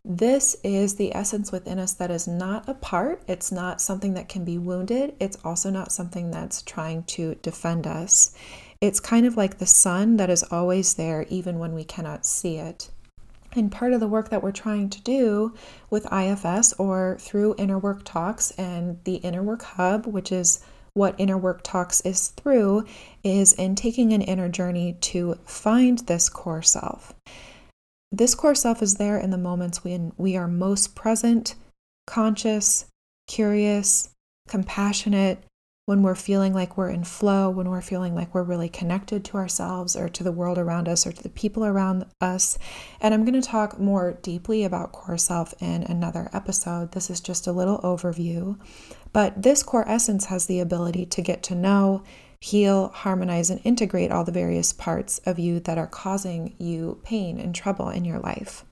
This 0.04 0.56
is 0.64 0.96
the 0.96 1.14
essence 1.14 1.52
within 1.52 1.78
us 1.78 1.92
that 1.94 2.10
is 2.10 2.26
not 2.26 2.68
a 2.68 2.74
part. 2.74 3.22
It's 3.28 3.52
not 3.52 3.80
something 3.80 4.14
that 4.14 4.28
can 4.28 4.44
be 4.44 4.58
wounded. 4.58 5.14
It's 5.20 5.38
also 5.44 5.70
not 5.70 5.92
something 5.92 6.32
that's 6.32 6.62
trying 6.62 7.04
to 7.04 7.36
defend 7.42 7.86
us. 7.86 8.34
It's 8.80 9.00
kind 9.00 9.26
of 9.26 9.36
like 9.36 9.58
the 9.58 9.66
sun 9.66 10.16
that 10.18 10.30
is 10.30 10.42
always 10.44 10.94
there, 10.94 11.26
even 11.28 11.58
when 11.58 11.74
we 11.74 11.84
cannot 11.84 12.26
see 12.26 12.56
it. 12.56 12.90
And 13.52 13.72
part 13.72 13.94
of 13.94 14.00
the 14.00 14.08
work 14.08 14.28
that 14.28 14.42
we're 14.42 14.52
trying 14.52 14.90
to 14.90 15.00
do 15.00 15.54
with 15.88 16.12
IFS 16.12 16.74
or 16.74 17.16
through 17.18 17.54
Inner 17.56 17.78
Work 17.78 18.02
Talks 18.04 18.50
and 18.52 19.02
the 19.04 19.14
Inner 19.16 19.42
Work 19.42 19.62
Hub, 19.62 20.06
which 20.06 20.30
is 20.30 20.60
what 20.92 21.14
Inner 21.18 21.38
Work 21.38 21.62
Talks 21.62 22.02
is 22.02 22.28
through, 22.28 22.84
is 23.22 23.54
in 23.54 23.74
taking 23.74 24.12
an 24.12 24.20
inner 24.20 24.48
journey 24.48 24.96
to 25.00 25.38
find 25.46 26.00
this 26.00 26.28
core 26.28 26.62
self. 26.62 27.14
This 28.12 28.34
core 28.34 28.54
self 28.54 28.82
is 28.82 28.96
there 28.96 29.18
in 29.18 29.30
the 29.30 29.38
moments 29.38 29.84
when 29.84 30.12
we 30.18 30.36
are 30.36 30.48
most 30.48 30.94
present, 30.94 31.54
conscious, 32.06 32.86
curious, 33.26 34.10
compassionate, 34.48 35.42
when 35.86 36.02
we're 36.02 36.16
feeling 36.16 36.52
like 36.52 36.76
we're 36.76 36.90
in 36.90 37.04
flow, 37.04 37.48
when 37.48 37.70
we're 37.70 37.80
feeling 37.80 38.12
like 38.12 38.34
we're 38.34 38.42
really 38.42 38.68
connected 38.68 39.24
to 39.24 39.36
ourselves 39.36 39.94
or 39.94 40.08
to 40.08 40.24
the 40.24 40.32
world 40.32 40.58
around 40.58 40.88
us 40.88 41.06
or 41.06 41.12
to 41.12 41.22
the 41.22 41.28
people 41.28 41.64
around 41.64 42.04
us. 42.20 42.58
And 43.00 43.14
I'm 43.14 43.24
going 43.24 43.40
to 43.40 43.48
talk 43.48 43.78
more 43.78 44.18
deeply 44.20 44.64
about 44.64 44.90
core 44.90 45.16
self 45.16 45.54
in 45.60 45.84
another 45.84 46.28
episode. 46.32 46.90
This 46.90 47.08
is 47.08 47.20
just 47.20 47.46
a 47.46 47.52
little 47.52 47.78
overview. 47.78 48.58
But 49.12 49.40
this 49.40 49.62
core 49.62 49.88
essence 49.88 50.24
has 50.24 50.46
the 50.46 50.58
ability 50.58 51.06
to 51.06 51.22
get 51.22 51.44
to 51.44 51.54
know, 51.54 52.02
heal, 52.40 52.88
harmonize, 52.88 53.48
and 53.48 53.60
integrate 53.62 54.10
all 54.10 54.24
the 54.24 54.32
various 54.32 54.72
parts 54.72 55.20
of 55.20 55.38
you 55.38 55.60
that 55.60 55.78
are 55.78 55.86
causing 55.86 56.56
you 56.58 57.00
pain 57.04 57.38
and 57.38 57.54
trouble 57.54 57.90
in 57.90 58.04
your 58.04 58.18
life. 58.18 58.65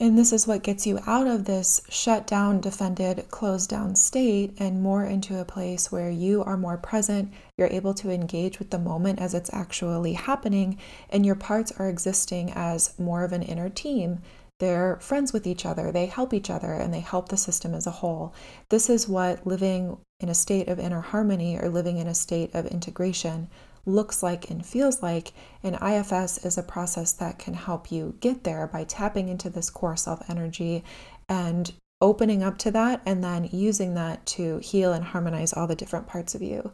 And 0.00 0.18
this 0.18 0.32
is 0.32 0.46
what 0.46 0.64
gets 0.64 0.86
you 0.86 0.98
out 1.06 1.28
of 1.28 1.44
this 1.44 1.80
shut 1.88 2.26
down, 2.26 2.60
defended, 2.60 3.26
closed 3.30 3.70
down 3.70 3.94
state 3.94 4.54
and 4.58 4.82
more 4.82 5.04
into 5.04 5.38
a 5.38 5.44
place 5.44 5.92
where 5.92 6.10
you 6.10 6.42
are 6.42 6.56
more 6.56 6.76
present. 6.76 7.32
You're 7.56 7.68
able 7.68 7.94
to 7.94 8.10
engage 8.10 8.58
with 8.58 8.70
the 8.70 8.78
moment 8.78 9.20
as 9.20 9.34
it's 9.34 9.52
actually 9.52 10.14
happening, 10.14 10.78
and 11.10 11.24
your 11.24 11.36
parts 11.36 11.72
are 11.78 11.88
existing 11.88 12.50
as 12.50 12.98
more 12.98 13.22
of 13.22 13.32
an 13.32 13.42
inner 13.42 13.68
team. 13.68 14.20
They're 14.60 14.98
friends 15.00 15.32
with 15.32 15.46
each 15.46 15.64
other, 15.64 15.92
they 15.92 16.06
help 16.06 16.34
each 16.34 16.50
other, 16.50 16.72
and 16.72 16.92
they 16.92 17.00
help 17.00 17.28
the 17.28 17.36
system 17.36 17.74
as 17.74 17.86
a 17.86 17.92
whole. 17.92 18.34
This 18.70 18.90
is 18.90 19.08
what 19.08 19.46
living 19.46 19.98
in 20.20 20.28
a 20.28 20.34
state 20.34 20.68
of 20.68 20.78
inner 20.78 21.00
harmony 21.00 21.56
or 21.58 21.68
living 21.68 21.98
in 21.98 22.06
a 22.06 22.14
state 22.14 22.54
of 22.54 22.66
integration 22.66 23.48
looks 23.86 24.22
like 24.22 24.50
and 24.50 24.64
feels 24.64 25.02
like. 25.02 25.32
And 25.62 25.76
IFS 25.82 26.44
is 26.44 26.58
a 26.58 26.62
process 26.62 27.12
that 27.12 27.38
can 27.38 27.54
help 27.54 27.90
you 27.90 28.16
get 28.20 28.44
there 28.44 28.66
by 28.66 28.84
tapping 28.84 29.28
into 29.28 29.50
this 29.50 29.70
core 29.70 29.96
self 29.96 30.28
energy 30.28 30.84
and 31.28 31.72
opening 32.00 32.42
up 32.42 32.58
to 32.58 32.70
that 32.70 33.00
and 33.06 33.24
then 33.24 33.48
using 33.50 33.94
that 33.94 34.26
to 34.26 34.58
heal 34.58 34.92
and 34.92 35.04
harmonize 35.04 35.52
all 35.52 35.66
the 35.66 35.74
different 35.74 36.06
parts 36.06 36.34
of 36.34 36.42
you. 36.42 36.70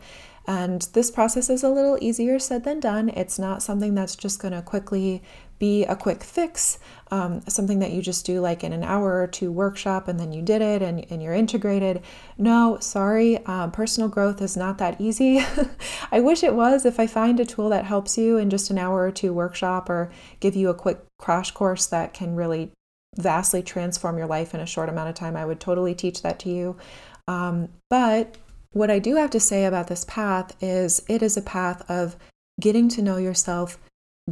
And 0.47 0.83
this 0.93 1.11
process 1.11 1.49
is 1.50 1.62
a 1.62 1.69
little 1.69 1.99
easier 2.00 2.38
said 2.38 2.64
than 2.64 2.81
done. 2.81 3.11
It's 3.11 3.38
not 3.38 3.62
something 3.62 3.95
that's 3.95 4.17
just 4.17 4.40
going 4.40 4.55
to 4.55 4.62
quickly 4.62 5.23
be 5.61 5.85
a 5.85 5.95
quick 5.95 6.25
fix, 6.25 6.79
um, 7.12 7.43
something 7.47 7.79
that 7.79 7.93
you 7.93 8.02
just 8.02 8.26
do 8.26 8.40
like 8.40 8.64
in 8.64 8.73
an 8.73 8.83
hour 8.83 9.21
or 9.21 9.29
two 9.29 9.52
workshop 9.52 10.09
and 10.09 10.19
then 10.19 10.33
you 10.33 10.43
did 10.43 10.62
it 10.62 10.83
and, 10.83 11.07
and 11.11 11.23
you're 11.23 11.35
integrated. 11.35 12.02
No, 12.37 12.79
sorry, 12.81 13.45
um, 13.47 13.71
personal 13.71 14.09
growth 14.09 14.43
is 14.43 14.57
not 14.57 14.79
that 14.79 15.00
easy. 15.00 15.45
I 16.11 16.21
wish 16.21 16.43
it 16.43 16.55
was. 16.55 16.85
If 16.85 16.99
I 16.99 17.07
find 17.07 17.38
a 17.38 17.45
tool 17.45 17.69
that 17.69 17.85
helps 17.85 18.19
you 18.19 18.38
in 18.38 18.50
just 18.50 18.71
an 18.71 18.79
hour 18.79 19.02
or 19.02 19.12
two 19.12 19.33
workshop 19.33 19.88
or 19.88 20.11
give 20.40 20.57
you 20.57 20.71
a 20.71 20.75
quick 20.75 20.99
crash 21.19 21.52
course 21.52 21.87
that 21.87 22.14
can 22.14 22.35
really 22.35 22.73
vastly 23.17 23.62
transform 23.62 24.17
your 24.17 24.26
life 24.26 24.55
in 24.55 24.61
a 24.61 24.67
short 24.67 24.88
amount 24.88 25.11
of 25.11 25.14
time, 25.14 25.37
I 25.37 25.45
would 25.45 25.61
totally 25.61 25.95
teach 25.95 26.23
that 26.23 26.38
to 26.40 26.49
you. 26.49 26.76
Um, 27.29 27.69
but 27.88 28.37
what 28.73 28.90
I 28.90 28.99
do 28.99 29.17
have 29.17 29.31
to 29.31 29.40
say 29.40 29.64
about 29.67 29.88
this 29.88 30.05
path 30.07 30.57
is 30.62 31.02
it 31.09 31.23
is 31.23 31.37
a 31.37 31.43
path 31.43 31.88
of 31.90 32.17
getting 32.61 32.88
to 32.90 33.02
know 33.02 33.17
yourself 33.17 33.79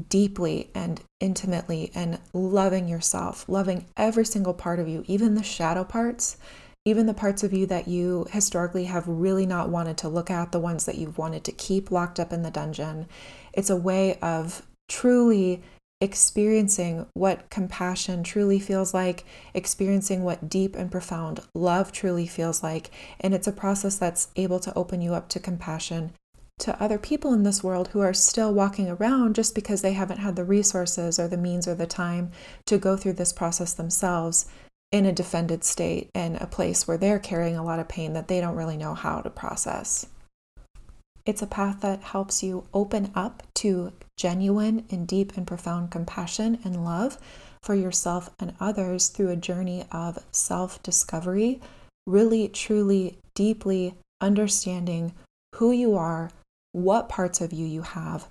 deeply 0.08 0.70
and 0.74 1.00
intimately 1.20 1.90
and 1.94 2.18
loving 2.32 2.88
yourself, 2.88 3.48
loving 3.48 3.86
every 3.96 4.24
single 4.24 4.54
part 4.54 4.78
of 4.78 4.88
you, 4.88 5.04
even 5.06 5.34
the 5.34 5.42
shadow 5.42 5.84
parts, 5.84 6.36
even 6.84 7.06
the 7.06 7.14
parts 7.14 7.42
of 7.42 7.52
you 7.52 7.66
that 7.66 7.88
you 7.88 8.26
historically 8.30 8.84
have 8.84 9.06
really 9.06 9.46
not 9.46 9.68
wanted 9.68 9.98
to 9.98 10.08
look 10.08 10.30
at, 10.30 10.52
the 10.52 10.60
ones 10.60 10.86
that 10.86 10.96
you've 10.96 11.18
wanted 11.18 11.44
to 11.44 11.52
keep 11.52 11.90
locked 11.90 12.20
up 12.20 12.32
in 12.32 12.42
the 12.42 12.50
dungeon. 12.50 13.06
It's 13.52 13.70
a 13.70 13.76
way 13.76 14.18
of 14.20 14.62
truly 14.88 15.62
experiencing 16.00 17.06
what 17.14 17.50
compassion 17.50 18.22
truly 18.22 18.60
feels 18.60 18.94
like, 18.94 19.24
experiencing 19.52 20.22
what 20.22 20.48
deep 20.48 20.76
and 20.76 20.90
profound 20.90 21.40
love 21.54 21.90
truly 21.90 22.26
feels 22.26 22.62
like. 22.62 22.90
And 23.20 23.34
it's 23.34 23.48
a 23.48 23.52
process 23.52 23.96
that's 23.96 24.28
able 24.36 24.60
to 24.60 24.74
open 24.74 25.00
you 25.00 25.14
up 25.14 25.28
to 25.30 25.40
compassion 25.40 26.12
to 26.58 26.82
other 26.82 26.98
people 26.98 27.32
in 27.32 27.42
this 27.42 27.62
world 27.62 27.88
who 27.88 28.00
are 28.00 28.14
still 28.14 28.52
walking 28.52 28.88
around 28.88 29.34
just 29.34 29.54
because 29.54 29.82
they 29.82 29.92
haven't 29.92 30.18
had 30.18 30.36
the 30.36 30.44
resources 30.44 31.18
or 31.18 31.28
the 31.28 31.36
means 31.36 31.68
or 31.68 31.74
the 31.74 31.86
time 31.86 32.30
to 32.66 32.78
go 32.78 32.96
through 32.96 33.14
this 33.14 33.32
process 33.32 33.72
themselves 33.72 34.46
in 34.90 35.04
a 35.04 35.12
defended 35.12 35.64
state 35.64 36.10
and 36.14 36.36
a 36.36 36.46
place 36.46 36.88
where 36.88 36.96
they're 36.96 37.18
carrying 37.18 37.56
a 37.56 37.64
lot 37.64 37.78
of 37.78 37.88
pain 37.88 38.12
that 38.14 38.28
they 38.28 38.40
don't 38.40 38.56
really 38.56 38.76
know 38.76 38.94
how 38.94 39.20
to 39.20 39.30
process. 39.30 40.06
It's 41.26 41.42
a 41.42 41.46
path 41.46 41.80
that 41.82 42.02
helps 42.02 42.42
you 42.42 42.66
open 42.72 43.12
up 43.14 43.42
to 43.56 43.92
genuine 44.16 44.86
and 44.90 45.06
deep 45.06 45.36
and 45.36 45.46
profound 45.46 45.90
compassion 45.90 46.58
and 46.64 46.84
love 46.84 47.18
for 47.62 47.74
yourself 47.74 48.30
and 48.38 48.54
others 48.60 49.08
through 49.08 49.28
a 49.28 49.36
journey 49.36 49.84
of 49.92 50.24
self 50.32 50.82
discovery, 50.82 51.60
really, 52.06 52.48
truly, 52.48 53.18
deeply 53.34 53.94
understanding 54.22 55.12
who 55.56 55.70
you 55.70 55.96
are, 55.96 56.30
what 56.72 57.08
parts 57.08 57.40
of 57.40 57.52
you 57.52 57.66
you 57.66 57.82
have, 57.82 58.28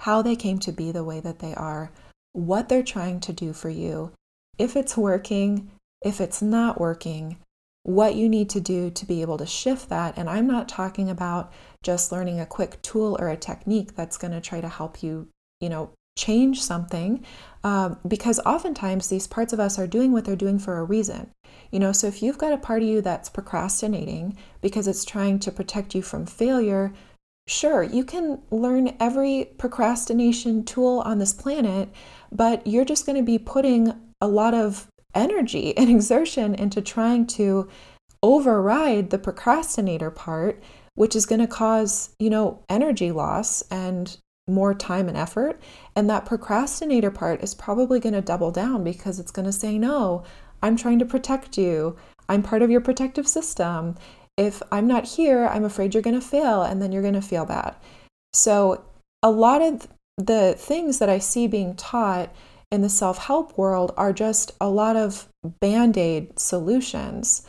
how 0.00 0.22
they 0.22 0.36
came 0.36 0.58
to 0.60 0.72
be 0.72 0.92
the 0.92 1.04
way 1.04 1.20
that 1.20 1.40
they 1.40 1.54
are, 1.54 1.90
what 2.32 2.68
they're 2.68 2.82
trying 2.82 3.20
to 3.20 3.32
do 3.32 3.52
for 3.52 3.70
you, 3.70 4.12
if 4.58 4.76
it's 4.76 4.96
working, 4.96 5.70
if 6.02 6.20
it's 6.20 6.40
not 6.40 6.80
working, 6.80 7.38
what 7.82 8.14
you 8.14 8.28
need 8.28 8.50
to 8.50 8.60
do 8.60 8.90
to 8.90 9.06
be 9.06 9.22
able 9.22 9.38
to 9.38 9.46
shift 9.46 9.88
that. 9.88 10.16
And 10.16 10.28
I'm 10.28 10.46
not 10.46 10.68
talking 10.68 11.08
about 11.08 11.52
just 11.82 12.12
learning 12.12 12.40
a 12.40 12.46
quick 12.46 12.80
tool 12.82 13.16
or 13.18 13.28
a 13.28 13.36
technique 13.36 13.96
that's 13.96 14.18
going 14.18 14.32
to 14.32 14.40
try 14.40 14.60
to 14.60 14.68
help 14.68 15.02
you, 15.02 15.28
you 15.60 15.68
know, 15.68 15.90
change 16.16 16.62
something. 16.62 17.24
Um, 17.64 17.98
because 18.06 18.38
oftentimes 18.40 19.08
these 19.08 19.26
parts 19.26 19.52
of 19.52 19.60
us 19.60 19.78
are 19.78 19.86
doing 19.86 20.12
what 20.12 20.24
they're 20.24 20.36
doing 20.36 20.58
for 20.58 20.78
a 20.78 20.84
reason. 20.84 21.30
You 21.70 21.78
know, 21.78 21.92
so 21.92 22.06
if 22.06 22.22
you've 22.22 22.38
got 22.38 22.52
a 22.52 22.58
part 22.58 22.82
of 22.82 22.88
you 22.88 23.00
that's 23.00 23.28
procrastinating 23.30 24.36
because 24.60 24.86
it's 24.86 25.04
trying 25.04 25.38
to 25.40 25.52
protect 25.52 25.94
you 25.94 26.02
from 26.02 26.26
failure, 26.26 26.92
sure, 27.46 27.82
you 27.82 28.04
can 28.04 28.40
learn 28.50 28.96
every 29.00 29.52
procrastination 29.58 30.64
tool 30.64 31.00
on 31.00 31.18
this 31.18 31.32
planet, 31.32 31.88
but 32.30 32.66
you're 32.66 32.84
just 32.84 33.06
going 33.06 33.18
to 33.18 33.24
be 33.24 33.38
putting 33.38 33.92
a 34.20 34.28
lot 34.28 34.54
of 34.54 34.86
energy 35.14 35.76
and 35.76 35.90
exertion 35.96 36.54
into 36.54 36.80
trying 36.80 37.26
to 37.26 37.68
override 38.22 39.10
the 39.10 39.18
procrastinator 39.18 40.10
part, 40.10 40.62
which 40.94 41.16
is 41.16 41.26
going 41.26 41.40
to 41.40 41.46
cause, 41.46 42.10
you 42.18 42.30
know, 42.30 42.62
energy 42.68 43.10
loss 43.10 43.62
and 43.70 44.18
more 44.46 44.74
time 44.74 45.08
and 45.08 45.16
effort. 45.16 45.60
And 45.96 46.10
that 46.10 46.26
procrastinator 46.26 47.10
part 47.10 47.42
is 47.42 47.54
probably 47.54 48.00
going 48.00 48.14
to 48.14 48.20
double 48.20 48.50
down 48.50 48.84
because 48.84 49.18
it's 49.18 49.30
going 49.30 49.46
to 49.46 49.52
say, 49.52 49.78
no, 49.78 50.24
I'm 50.62 50.76
trying 50.76 50.98
to 50.98 51.04
protect 51.04 51.56
you. 51.56 51.96
I'm 52.28 52.42
part 52.42 52.62
of 52.62 52.70
your 52.70 52.80
protective 52.80 53.26
system. 53.26 53.96
If 54.40 54.62
I'm 54.72 54.86
not 54.86 55.06
here, 55.06 55.46
I'm 55.46 55.64
afraid 55.64 55.92
you're 55.92 56.02
going 56.02 56.18
to 56.18 56.26
fail 56.26 56.62
and 56.62 56.80
then 56.80 56.92
you're 56.92 57.02
going 57.02 57.12
to 57.12 57.20
feel 57.20 57.44
bad. 57.44 57.76
So, 58.32 58.82
a 59.22 59.30
lot 59.30 59.60
of 59.60 59.86
the 60.16 60.54
things 60.56 60.98
that 60.98 61.10
I 61.10 61.18
see 61.18 61.46
being 61.46 61.76
taught 61.76 62.34
in 62.70 62.80
the 62.80 62.88
self 62.88 63.18
help 63.18 63.58
world 63.58 63.92
are 63.98 64.14
just 64.14 64.52
a 64.58 64.70
lot 64.70 64.96
of 64.96 65.28
band 65.60 65.98
aid 65.98 66.38
solutions. 66.38 67.46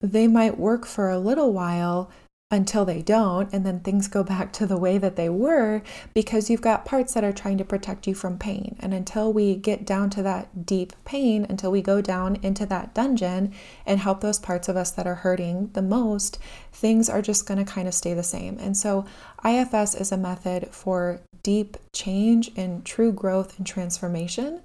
They 0.00 0.26
might 0.26 0.58
work 0.58 0.86
for 0.86 1.10
a 1.10 1.18
little 1.18 1.52
while 1.52 2.10
until 2.48 2.84
they 2.84 3.02
don't, 3.02 3.52
and 3.52 3.66
then 3.66 3.80
things 3.80 4.06
go 4.06 4.22
back 4.22 4.52
to 4.52 4.66
the 4.66 4.76
way 4.76 4.98
that 4.98 5.16
they 5.16 5.28
were 5.28 5.82
because 6.14 6.48
you've 6.48 6.60
got 6.60 6.84
parts 6.84 7.12
that 7.12 7.24
are 7.24 7.32
trying 7.32 7.58
to 7.58 7.64
protect 7.64 8.06
you 8.06 8.14
from 8.14 8.38
pain. 8.38 8.76
And 8.78 8.94
until 8.94 9.32
we 9.32 9.56
get 9.56 9.84
down 9.84 10.10
to 10.10 10.22
that 10.22 10.64
deep 10.64 10.92
pain, 11.04 11.44
until 11.48 11.72
we 11.72 11.82
go 11.82 12.00
down 12.00 12.36
into 12.42 12.64
that 12.66 12.94
dungeon 12.94 13.52
and 13.84 13.98
help 13.98 14.20
those 14.20 14.38
parts 14.38 14.68
of 14.68 14.76
us 14.76 14.92
that 14.92 15.08
are 15.08 15.16
hurting 15.16 15.70
the 15.72 15.82
most, 15.82 16.38
things 16.72 17.08
are 17.08 17.22
just 17.22 17.46
going 17.48 17.58
to 17.58 17.70
kind 17.70 17.88
of 17.88 17.94
stay 17.94 18.14
the 18.14 18.22
same. 18.22 18.58
And 18.60 18.76
so, 18.76 19.06
IFS 19.44 19.96
is 19.96 20.12
a 20.12 20.16
method 20.16 20.68
for 20.70 21.20
deep 21.42 21.76
change 21.92 22.52
and 22.56 22.84
true 22.84 23.12
growth 23.12 23.58
and 23.58 23.66
transformation 23.66 24.62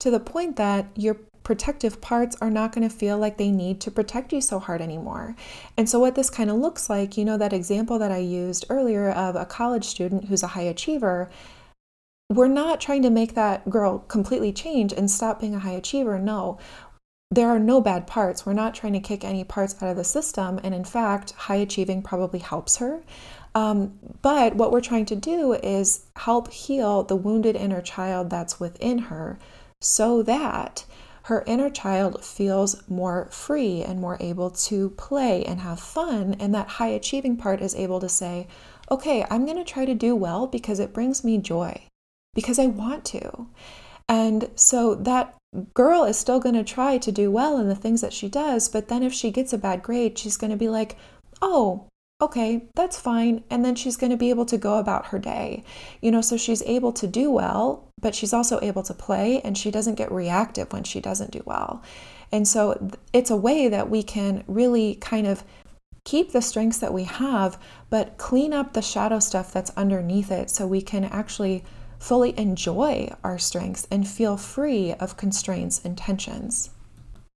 to 0.00 0.10
the 0.10 0.20
point 0.20 0.56
that 0.56 0.86
your 0.94 1.18
protective 1.44 2.00
parts 2.00 2.36
are 2.40 2.50
not 2.50 2.72
going 2.72 2.88
to 2.88 2.94
feel 2.94 3.18
like 3.18 3.36
they 3.36 3.50
need 3.50 3.80
to 3.82 3.90
protect 3.90 4.32
you 4.32 4.40
so 4.40 4.58
hard 4.58 4.80
anymore. 4.80 5.36
And 5.76 5.88
so, 5.88 6.00
what 6.00 6.14
this 6.14 6.30
kind 6.30 6.50
of 6.50 6.56
looks 6.56 6.90
like, 6.90 7.16
you 7.16 7.24
know, 7.24 7.36
that 7.36 7.52
example 7.52 7.98
that 7.98 8.10
I 8.10 8.18
used 8.18 8.66
earlier 8.68 9.10
of 9.10 9.36
a 9.36 9.44
college 9.44 9.84
student 9.84 10.24
who's 10.24 10.42
a 10.42 10.48
high 10.48 10.62
achiever, 10.62 11.30
we're 12.30 12.48
not 12.48 12.80
trying 12.80 13.02
to 13.02 13.10
make 13.10 13.34
that 13.34 13.68
girl 13.68 13.98
completely 13.98 14.52
change 14.52 14.92
and 14.92 15.10
stop 15.10 15.40
being 15.40 15.54
a 15.54 15.60
high 15.60 15.72
achiever. 15.72 16.18
No, 16.18 16.58
there 17.30 17.48
are 17.48 17.58
no 17.58 17.80
bad 17.80 18.06
parts. 18.06 18.46
We're 18.46 18.54
not 18.54 18.74
trying 18.74 18.94
to 18.94 19.00
kick 19.00 19.24
any 19.24 19.44
parts 19.44 19.82
out 19.82 19.90
of 19.90 19.96
the 19.96 20.04
system. 20.04 20.58
And 20.62 20.74
in 20.74 20.84
fact, 20.84 21.32
high 21.32 21.56
achieving 21.56 22.02
probably 22.02 22.38
helps 22.38 22.78
her. 22.78 23.02
Um, 23.54 23.98
but 24.22 24.56
what 24.56 24.72
we're 24.72 24.80
trying 24.80 25.06
to 25.06 25.16
do 25.16 25.52
is 25.52 26.06
help 26.16 26.50
heal 26.50 27.02
the 27.02 27.16
wounded 27.16 27.54
inner 27.56 27.80
child 27.80 28.30
that's 28.30 28.58
within 28.58 28.98
her 28.98 29.38
so 29.84 30.22
that 30.22 30.86
her 31.24 31.44
inner 31.46 31.70
child 31.70 32.24
feels 32.24 32.86
more 32.88 33.28
free 33.30 33.82
and 33.82 34.00
more 34.00 34.16
able 34.18 34.50
to 34.50 34.90
play 34.90 35.44
and 35.44 35.60
have 35.60 35.78
fun. 35.78 36.34
And 36.40 36.54
that 36.54 36.68
high 36.68 36.88
achieving 36.88 37.36
part 37.36 37.60
is 37.60 37.74
able 37.74 38.00
to 38.00 38.08
say, 38.08 38.46
okay, 38.90 39.26
I'm 39.30 39.44
going 39.44 39.56
to 39.56 39.64
try 39.64 39.84
to 39.84 39.94
do 39.94 40.16
well 40.16 40.46
because 40.46 40.80
it 40.80 40.92
brings 40.92 41.24
me 41.24 41.38
joy, 41.38 41.86
because 42.34 42.58
I 42.58 42.66
want 42.66 43.04
to. 43.06 43.46
And 44.08 44.50
so 44.54 44.94
that 44.94 45.34
girl 45.72 46.04
is 46.04 46.18
still 46.18 46.40
going 46.40 46.56
to 46.56 46.64
try 46.64 46.98
to 46.98 47.12
do 47.12 47.30
well 47.30 47.58
in 47.58 47.68
the 47.68 47.74
things 47.74 48.00
that 48.00 48.12
she 48.12 48.28
does. 48.28 48.68
But 48.68 48.88
then 48.88 49.02
if 49.02 49.12
she 49.12 49.30
gets 49.30 49.52
a 49.52 49.58
bad 49.58 49.82
grade, 49.82 50.18
she's 50.18 50.36
going 50.36 50.50
to 50.50 50.56
be 50.56 50.68
like, 50.68 50.96
oh, 51.40 51.88
okay, 52.24 52.66
that's 52.74 52.98
fine. 52.98 53.44
And 53.50 53.64
then 53.64 53.74
she's 53.74 53.96
going 53.96 54.10
to 54.10 54.16
be 54.16 54.30
able 54.30 54.46
to 54.46 54.58
go 54.58 54.78
about 54.78 55.06
her 55.06 55.18
day. 55.18 55.64
You 56.00 56.10
know, 56.10 56.20
so 56.20 56.36
she's 56.36 56.62
able 56.62 56.92
to 56.92 57.06
do 57.06 57.30
well, 57.30 57.88
but 58.00 58.14
she's 58.14 58.32
also 58.32 58.60
able 58.60 58.82
to 58.84 58.94
play 58.94 59.40
and 59.42 59.56
she 59.56 59.70
doesn't 59.70 59.94
get 59.96 60.12
reactive 60.12 60.72
when 60.72 60.84
she 60.84 61.00
doesn't 61.00 61.30
do 61.30 61.42
well. 61.44 61.82
And 62.32 62.48
so 62.48 62.90
it's 63.12 63.30
a 63.30 63.36
way 63.36 63.68
that 63.68 63.90
we 63.90 64.02
can 64.02 64.44
really 64.46 64.96
kind 64.96 65.26
of 65.26 65.44
keep 66.04 66.32
the 66.32 66.42
strengths 66.42 66.78
that 66.78 66.92
we 66.92 67.04
have, 67.04 67.58
but 67.90 68.18
clean 68.18 68.52
up 68.52 68.72
the 68.72 68.82
shadow 68.82 69.18
stuff 69.18 69.52
that's 69.52 69.70
underneath 69.70 70.30
it 70.30 70.50
so 70.50 70.66
we 70.66 70.82
can 70.82 71.04
actually 71.04 71.64
fully 71.98 72.38
enjoy 72.38 73.10
our 73.22 73.38
strengths 73.38 73.86
and 73.90 74.06
feel 74.06 74.36
free 74.36 74.92
of 74.94 75.16
constraints 75.16 75.82
and 75.84 75.96
tensions. 75.96 76.70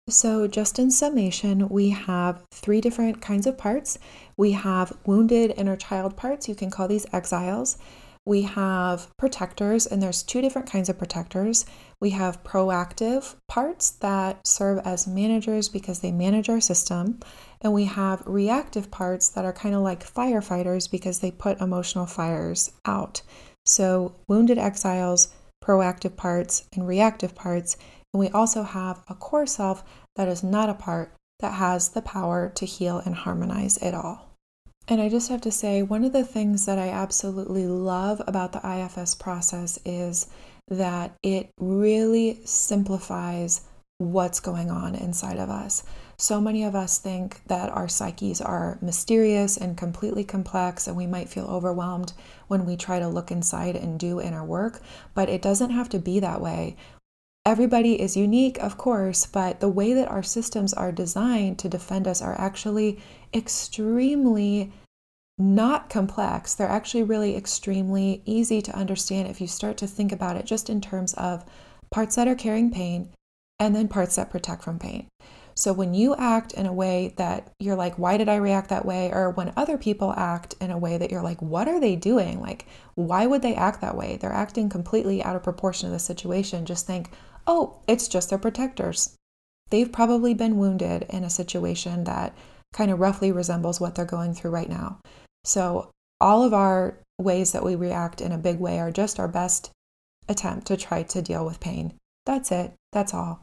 So, 0.08 0.46
just 0.46 0.78
in 0.78 0.92
summation, 0.92 1.68
we 1.68 1.90
have 1.90 2.44
three 2.52 2.80
different 2.80 3.20
kinds 3.20 3.44
of 3.44 3.58
parts. 3.58 3.98
We 4.36 4.52
have 4.52 4.96
wounded 5.04 5.52
inner 5.56 5.74
child 5.74 6.16
parts, 6.16 6.48
you 6.48 6.54
can 6.54 6.70
call 6.70 6.86
these 6.86 7.06
exiles. 7.12 7.76
We 8.24 8.42
have 8.42 9.08
protectors, 9.16 9.84
and 9.84 10.00
there's 10.00 10.22
two 10.22 10.40
different 10.40 10.70
kinds 10.70 10.88
of 10.88 10.96
protectors. 10.96 11.66
We 12.00 12.10
have 12.10 12.44
proactive 12.44 13.34
parts 13.48 13.90
that 13.90 14.46
serve 14.46 14.78
as 14.84 15.08
managers 15.08 15.68
because 15.68 15.98
they 15.98 16.12
manage 16.12 16.48
our 16.48 16.60
system, 16.60 17.18
and 17.60 17.72
we 17.72 17.86
have 17.86 18.22
reactive 18.26 18.92
parts 18.92 19.28
that 19.30 19.44
are 19.44 19.52
kind 19.52 19.74
of 19.74 19.82
like 19.82 20.08
firefighters 20.08 20.88
because 20.88 21.18
they 21.18 21.32
put 21.32 21.60
emotional 21.60 22.06
fires 22.06 22.70
out. 22.84 23.22
So, 23.64 24.14
wounded 24.28 24.58
exiles, 24.58 25.34
proactive 25.60 26.14
parts, 26.16 26.68
and 26.72 26.86
reactive 26.86 27.34
parts 27.34 27.76
and 28.16 28.20
we 28.22 28.30
also 28.30 28.62
have 28.62 29.02
a 29.08 29.14
core 29.14 29.44
self 29.44 29.84
that 30.14 30.26
is 30.26 30.42
not 30.42 30.70
a 30.70 30.74
part 30.74 31.14
that 31.40 31.52
has 31.52 31.90
the 31.90 32.00
power 32.00 32.50
to 32.54 32.64
heal 32.64 32.96
and 33.04 33.14
harmonize 33.14 33.76
it 33.76 33.92
all. 33.92 34.30
And 34.88 35.02
I 35.02 35.10
just 35.10 35.28
have 35.28 35.42
to 35.42 35.50
say, 35.50 35.82
one 35.82 36.02
of 36.02 36.14
the 36.14 36.24
things 36.24 36.64
that 36.64 36.78
I 36.78 36.88
absolutely 36.88 37.66
love 37.66 38.22
about 38.26 38.52
the 38.52 38.66
IFS 38.66 39.16
process 39.16 39.78
is 39.84 40.28
that 40.68 41.14
it 41.22 41.50
really 41.60 42.40
simplifies 42.46 43.66
what's 43.98 44.40
going 44.40 44.70
on 44.70 44.94
inside 44.94 45.38
of 45.38 45.50
us. 45.50 45.84
So 46.18 46.40
many 46.40 46.64
of 46.64 46.74
us 46.74 46.98
think 46.98 47.42
that 47.48 47.68
our 47.68 47.88
psyches 47.88 48.40
are 48.40 48.78
mysterious 48.80 49.58
and 49.58 49.76
completely 49.76 50.24
complex, 50.24 50.86
and 50.86 50.96
we 50.96 51.06
might 51.06 51.28
feel 51.28 51.44
overwhelmed 51.44 52.14
when 52.48 52.64
we 52.64 52.78
try 52.78 52.98
to 52.98 53.08
look 53.08 53.30
inside 53.30 53.76
and 53.76 54.00
do 54.00 54.22
inner 54.22 54.42
work, 54.42 54.80
but 55.14 55.28
it 55.28 55.42
doesn't 55.42 55.70
have 55.70 55.90
to 55.90 55.98
be 55.98 56.20
that 56.20 56.40
way. 56.40 56.76
Everybody 57.46 58.00
is 58.02 58.16
unique, 58.16 58.58
of 58.58 58.76
course, 58.76 59.24
but 59.24 59.60
the 59.60 59.68
way 59.68 59.92
that 59.92 60.10
our 60.10 60.24
systems 60.24 60.74
are 60.74 60.90
designed 60.90 61.60
to 61.60 61.68
defend 61.68 62.08
us 62.08 62.20
are 62.20 62.34
actually 62.40 62.98
extremely 63.32 64.72
not 65.38 65.88
complex. 65.88 66.54
They're 66.54 66.66
actually 66.66 67.04
really 67.04 67.36
extremely 67.36 68.20
easy 68.24 68.60
to 68.62 68.74
understand 68.74 69.28
if 69.28 69.40
you 69.40 69.46
start 69.46 69.76
to 69.76 69.86
think 69.86 70.10
about 70.10 70.34
it 70.34 70.44
just 70.44 70.68
in 70.68 70.80
terms 70.80 71.14
of 71.14 71.44
parts 71.92 72.16
that 72.16 72.26
are 72.26 72.34
carrying 72.34 72.72
pain 72.72 73.10
and 73.60 73.76
then 73.76 73.86
parts 73.86 74.16
that 74.16 74.28
protect 74.28 74.64
from 74.64 74.80
pain. 74.80 75.06
So 75.54 75.72
when 75.72 75.94
you 75.94 76.16
act 76.16 76.52
in 76.52 76.66
a 76.66 76.72
way 76.72 77.14
that 77.16 77.52
you're 77.60 77.76
like, 77.76 77.94
why 77.94 78.16
did 78.16 78.28
I 78.28 78.36
react 78.36 78.70
that 78.70 78.84
way? 78.84 79.10
Or 79.12 79.30
when 79.30 79.52
other 79.56 79.78
people 79.78 80.12
act 80.16 80.56
in 80.60 80.72
a 80.72 80.76
way 80.76 80.98
that 80.98 81.12
you're 81.12 81.22
like, 81.22 81.40
what 81.40 81.68
are 81.68 81.78
they 81.78 81.94
doing? 81.96 82.40
Like, 82.40 82.66
why 82.96 83.24
would 83.26 83.40
they 83.40 83.54
act 83.54 83.80
that 83.80 83.96
way? 83.96 84.18
They're 84.20 84.32
acting 84.32 84.68
completely 84.68 85.22
out 85.22 85.36
of 85.36 85.44
proportion 85.44 85.88
to 85.88 85.92
the 85.92 85.98
situation. 86.00 86.66
Just 86.66 86.86
think, 86.86 87.10
oh, 87.46 87.76
it's 87.86 88.08
just 88.08 88.30
their 88.30 88.38
protectors. 88.38 89.16
They've 89.70 89.90
probably 89.90 90.34
been 90.34 90.58
wounded 90.58 91.06
in 91.10 91.24
a 91.24 91.30
situation 91.30 92.04
that 92.04 92.34
kind 92.72 92.90
of 92.90 93.00
roughly 93.00 93.32
resembles 93.32 93.80
what 93.80 93.94
they're 93.94 94.04
going 94.04 94.34
through 94.34 94.50
right 94.50 94.68
now. 94.68 95.00
So 95.44 95.90
all 96.20 96.42
of 96.42 96.54
our 96.54 96.98
ways 97.18 97.52
that 97.52 97.64
we 97.64 97.74
react 97.74 98.20
in 98.20 98.32
a 98.32 98.38
big 98.38 98.58
way 98.58 98.78
are 98.78 98.90
just 98.90 99.18
our 99.18 99.28
best 99.28 99.70
attempt 100.28 100.66
to 100.66 100.76
try 100.76 101.02
to 101.02 101.22
deal 101.22 101.44
with 101.44 101.60
pain. 101.60 101.94
That's 102.24 102.50
it. 102.50 102.72
That's 102.92 103.14
all. 103.14 103.42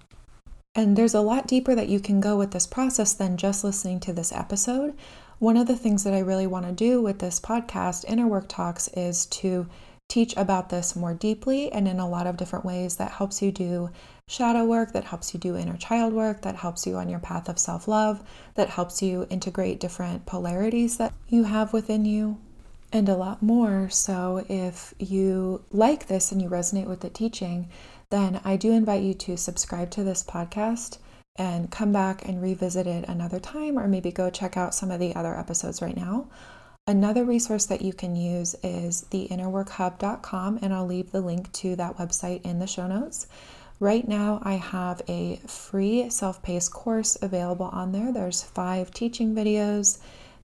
And 0.75 0.97
there's 0.97 1.13
a 1.13 1.21
lot 1.21 1.47
deeper 1.47 1.75
that 1.75 1.89
you 1.89 1.99
can 1.99 2.19
go 2.19 2.37
with 2.37 2.51
this 2.51 2.67
process 2.67 3.13
than 3.13 3.37
just 3.37 3.63
listening 3.63 3.99
to 4.01 4.13
this 4.13 4.31
episode. 4.31 4.95
One 5.39 5.57
of 5.57 5.67
the 5.67 5.75
things 5.75 6.03
that 6.03 6.13
I 6.13 6.19
really 6.19 6.47
want 6.47 6.65
to 6.65 6.71
do 6.71 7.01
with 7.01 7.19
this 7.19 7.39
podcast, 7.39 8.05
Inner 8.07 8.27
Work 8.27 8.45
Talks, 8.47 8.87
is 8.89 9.25
to 9.27 9.67
teach 10.07 10.35
about 10.37 10.69
this 10.69 10.95
more 10.95 11.13
deeply 11.13 11.71
and 11.71 11.87
in 11.87 11.99
a 11.99 12.07
lot 12.07 12.27
of 12.27 12.37
different 12.37 12.65
ways 12.65 12.97
that 12.97 13.11
helps 13.11 13.41
you 13.41 13.51
do 13.51 13.89
shadow 14.27 14.63
work, 14.65 14.93
that 14.93 15.05
helps 15.05 15.33
you 15.33 15.39
do 15.39 15.55
inner 15.55 15.77
child 15.77 16.13
work, 16.13 16.41
that 16.41 16.55
helps 16.55 16.85
you 16.85 16.95
on 16.95 17.09
your 17.09 17.19
path 17.19 17.49
of 17.49 17.59
self 17.59 17.87
love, 17.87 18.23
that 18.55 18.69
helps 18.69 19.01
you 19.01 19.25
integrate 19.29 19.79
different 19.79 20.25
polarities 20.25 20.97
that 20.97 21.13
you 21.27 21.43
have 21.43 21.73
within 21.73 22.05
you, 22.05 22.37
and 22.91 23.09
a 23.09 23.15
lot 23.15 23.41
more. 23.41 23.89
So, 23.89 24.45
if 24.47 24.93
you 24.99 25.63
like 25.71 26.07
this 26.07 26.31
and 26.31 26.41
you 26.41 26.49
resonate 26.49 26.87
with 26.87 27.01
the 27.01 27.09
teaching, 27.09 27.69
then 28.09 28.39
I 28.45 28.55
do 28.55 28.71
invite 28.71 29.01
you 29.01 29.13
to 29.15 29.37
subscribe 29.37 29.89
to 29.91 30.03
this 30.03 30.23
podcast 30.23 30.99
and 31.35 31.71
come 31.71 31.91
back 31.91 32.27
and 32.27 32.41
revisit 32.41 32.85
it 32.85 33.05
another 33.07 33.39
time, 33.39 33.79
or 33.79 33.87
maybe 33.87 34.11
go 34.11 34.29
check 34.29 34.55
out 34.55 34.75
some 34.75 34.91
of 34.91 34.99
the 34.99 35.15
other 35.15 35.35
episodes 35.35 35.81
right 35.81 35.97
now. 35.97 36.27
Another 36.85 37.23
resource 37.23 37.65
that 37.67 37.81
you 37.81 37.93
can 37.93 38.13
use 38.13 38.55
is 38.61 39.03
the 39.09 39.29
innerworkhub.com, 39.31 40.59
and 40.61 40.73
I'll 40.73 40.85
leave 40.85 41.11
the 41.11 41.21
link 41.21 41.49
to 41.53 41.77
that 41.77 41.97
website 41.97 42.41
in 42.41 42.59
the 42.59 42.67
show 42.67 42.87
notes. 42.87 43.25
Right 43.79 44.05
now, 44.05 44.41
I 44.43 44.55
have 44.55 45.01
a 45.07 45.37
free 45.47 46.09
self 46.09 46.43
paced 46.43 46.73
course 46.73 47.17
available 47.21 47.67
on 47.67 47.93
there. 47.93 48.11
There's 48.11 48.43
five 48.43 48.91
teaching 48.91 49.33
videos, 49.33 49.99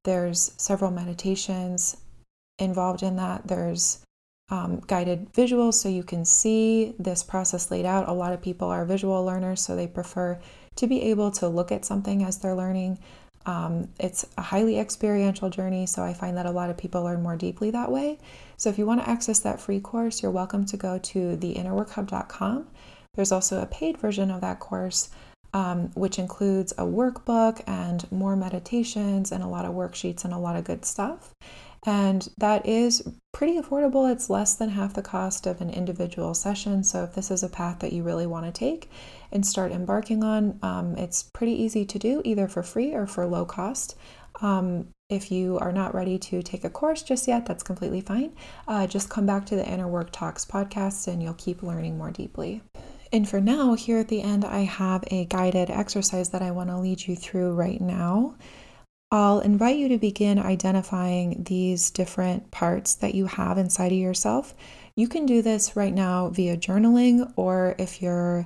there's 0.05 0.53
several 0.55 0.91
meditations 0.91 1.97
involved 2.57 3.03
in 3.03 3.17
that, 3.17 3.45
there's 3.47 3.99
um, 4.49 4.81
guided 4.87 5.33
visuals 5.33 5.73
so 5.75 5.89
you 5.89 6.03
can 6.03 6.23
see 6.23 6.95
this 6.97 7.21
process 7.21 7.69
laid 7.69 7.85
out. 7.85 8.07
A 8.07 8.13
lot 8.13 8.31
of 8.31 8.41
people 8.41 8.69
are 8.69 8.85
visual 8.85 9.25
learners, 9.25 9.59
so 9.59 9.75
they 9.75 9.87
prefer 9.87 10.39
to 10.77 10.87
be 10.87 11.01
able 11.03 11.31
to 11.31 11.49
look 11.49 11.71
at 11.71 11.83
something 11.83 12.23
as 12.23 12.37
they're 12.37 12.55
learning. 12.55 12.97
Um, 13.45 13.89
it's 13.99 14.25
a 14.37 14.41
highly 14.41 14.79
experiential 14.79 15.49
journey, 15.49 15.85
so 15.85 16.03
I 16.03 16.13
find 16.13 16.37
that 16.37 16.45
a 16.45 16.51
lot 16.51 16.69
of 16.69 16.77
people 16.77 17.03
learn 17.03 17.21
more 17.23 17.35
deeply 17.35 17.71
that 17.71 17.91
way. 17.91 18.19
So 18.57 18.69
if 18.69 18.77
you 18.77 18.85
want 18.85 19.01
to 19.01 19.09
access 19.09 19.39
that 19.39 19.59
free 19.61 19.79
course, 19.79 20.21
you're 20.21 20.31
welcome 20.31 20.65
to 20.65 20.77
go 20.77 20.99
to 20.99 21.37
theinnerworkhub.com. 21.37 22.67
There's 23.15 23.31
also 23.31 23.61
a 23.61 23.65
paid 23.65 23.97
version 23.97 24.29
of 24.31 24.41
that 24.41 24.59
course, 24.59 25.09
um, 25.53 25.89
which 25.95 26.19
includes 26.19 26.73
a 26.73 26.83
workbook 26.83 27.61
and 27.65 28.09
more 28.11 28.35
meditations 28.35 29.31
and 29.31 29.43
a 29.43 29.47
lot 29.47 29.65
of 29.65 29.73
worksheets 29.73 30.25
and 30.25 30.33
a 30.33 30.37
lot 30.37 30.55
of 30.55 30.63
good 30.63 30.85
stuff. 30.85 31.31
And 31.85 32.27
that 32.37 32.65
is 32.65 33.07
pretty 33.31 33.57
affordable. 33.57 34.11
It's 34.11 34.29
less 34.29 34.53
than 34.53 34.69
half 34.69 34.93
the 34.93 35.01
cost 35.01 35.47
of 35.47 35.61
an 35.61 35.69
individual 35.69 36.33
session. 36.33 36.83
So, 36.83 37.03
if 37.03 37.15
this 37.15 37.31
is 37.31 37.41
a 37.41 37.49
path 37.49 37.79
that 37.79 37.93
you 37.93 38.03
really 38.03 38.27
want 38.27 38.45
to 38.45 38.51
take 38.51 38.89
and 39.31 39.45
start 39.45 39.71
embarking 39.71 40.23
on, 40.23 40.59
um, 40.61 40.95
it's 40.97 41.29
pretty 41.33 41.53
easy 41.53 41.85
to 41.85 41.99
do 41.99 42.21
either 42.25 42.47
for 42.47 42.63
free 42.63 42.93
or 42.93 43.07
for 43.07 43.25
low 43.25 43.45
cost. 43.45 43.95
Um, 44.41 44.89
if 45.09 45.31
you 45.31 45.57
are 45.59 45.71
not 45.71 45.95
ready 45.95 46.19
to 46.19 46.43
take 46.43 46.63
a 46.63 46.69
course 46.69 47.01
just 47.01 47.27
yet, 47.27 47.45
that's 47.45 47.63
completely 47.63 48.01
fine. 48.01 48.31
Uh, 48.67 48.85
just 48.85 49.09
come 49.09 49.25
back 49.25 49.45
to 49.47 49.55
the 49.55 49.67
Inner 49.67 49.87
Work 49.87 50.11
Talks 50.11 50.45
podcast 50.45 51.07
and 51.07 51.21
you'll 51.21 51.33
keep 51.33 51.63
learning 51.63 51.97
more 51.97 52.11
deeply. 52.11 52.61
And 53.11 53.27
for 53.27 53.41
now, 53.41 53.73
here 53.73 53.97
at 53.97 54.07
the 54.07 54.21
end, 54.21 54.45
I 54.45 54.59
have 54.59 55.03
a 55.09 55.25
guided 55.25 55.71
exercise 55.71 56.29
that 56.29 56.43
I 56.43 56.51
want 56.51 56.69
to 56.69 56.77
lead 56.77 57.07
you 57.07 57.15
through 57.15 57.53
right 57.53 57.81
now. 57.81 58.35
I'll 59.11 59.39
invite 59.39 59.77
you 59.77 59.89
to 59.89 59.97
begin 59.97 60.37
identifying 60.37 61.43
these 61.43 61.89
different 61.89 62.51
parts 62.51 62.93
that 62.95 63.15
you 63.15 63.25
have 63.25 63.57
inside 63.57 63.91
of 63.91 63.97
yourself. 63.97 64.53
You 64.95 65.07
can 65.07 65.25
do 65.25 65.41
this 65.41 65.75
right 65.75 65.93
now 65.93 66.29
via 66.29 66.55
journaling, 66.55 67.33
or 67.35 67.73
if 67.79 68.03
you're 68.03 68.45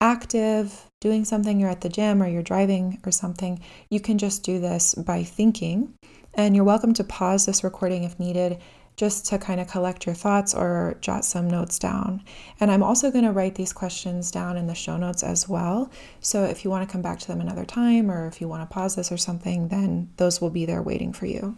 active, 0.00 0.86
doing 1.00 1.24
something, 1.24 1.60
you're 1.60 1.70
at 1.70 1.82
the 1.82 1.88
gym 1.88 2.20
or 2.20 2.26
you're 2.26 2.42
driving 2.42 3.00
or 3.06 3.12
something, 3.12 3.60
you 3.90 4.00
can 4.00 4.18
just 4.18 4.42
do 4.42 4.58
this 4.58 4.96
by 4.96 5.22
thinking. 5.22 5.94
And 6.34 6.56
you're 6.56 6.64
welcome 6.64 6.94
to 6.94 7.04
pause 7.04 7.46
this 7.46 7.62
recording 7.62 8.02
if 8.02 8.18
needed 8.18 8.58
just 8.96 9.26
to 9.26 9.38
kind 9.38 9.60
of 9.60 9.68
collect 9.68 10.06
your 10.06 10.14
thoughts 10.14 10.54
or 10.54 10.96
jot 11.00 11.24
some 11.24 11.48
notes 11.48 11.78
down. 11.78 12.22
And 12.60 12.70
I'm 12.70 12.82
also 12.82 13.10
going 13.10 13.24
to 13.24 13.32
write 13.32 13.54
these 13.54 13.72
questions 13.72 14.30
down 14.30 14.56
in 14.56 14.66
the 14.66 14.74
show 14.74 14.96
notes 14.96 15.22
as 15.22 15.48
well. 15.48 15.90
So 16.20 16.44
if 16.44 16.64
you 16.64 16.70
want 16.70 16.88
to 16.88 16.92
come 16.92 17.02
back 17.02 17.18
to 17.20 17.28
them 17.28 17.40
another 17.40 17.64
time 17.64 18.10
or 18.10 18.26
if 18.26 18.40
you 18.40 18.48
want 18.48 18.68
to 18.68 18.72
pause 18.72 18.94
this 18.94 19.10
or 19.10 19.16
something, 19.16 19.68
then 19.68 20.10
those 20.16 20.40
will 20.40 20.50
be 20.50 20.66
there 20.66 20.82
waiting 20.82 21.12
for 21.12 21.26
you. 21.26 21.56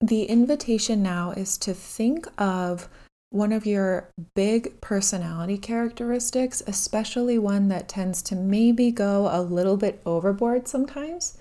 The 0.00 0.24
invitation 0.24 1.02
now 1.02 1.30
is 1.30 1.56
to 1.58 1.72
think 1.72 2.26
of 2.38 2.88
one 3.30 3.52
of 3.52 3.66
your 3.66 4.08
big 4.34 4.80
personality 4.80 5.58
characteristics, 5.58 6.62
especially 6.66 7.38
one 7.38 7.68
that 7.68 7.88
tends 7.88 8.22
to 8.22 8.36
maybe 8.36 8.92
go 8.92 9.28
a 9.32 9.42
little 9.42 9.76
bit 9.76 10.00
overboard 10.06 10.68
sometimes. 10.68 11.36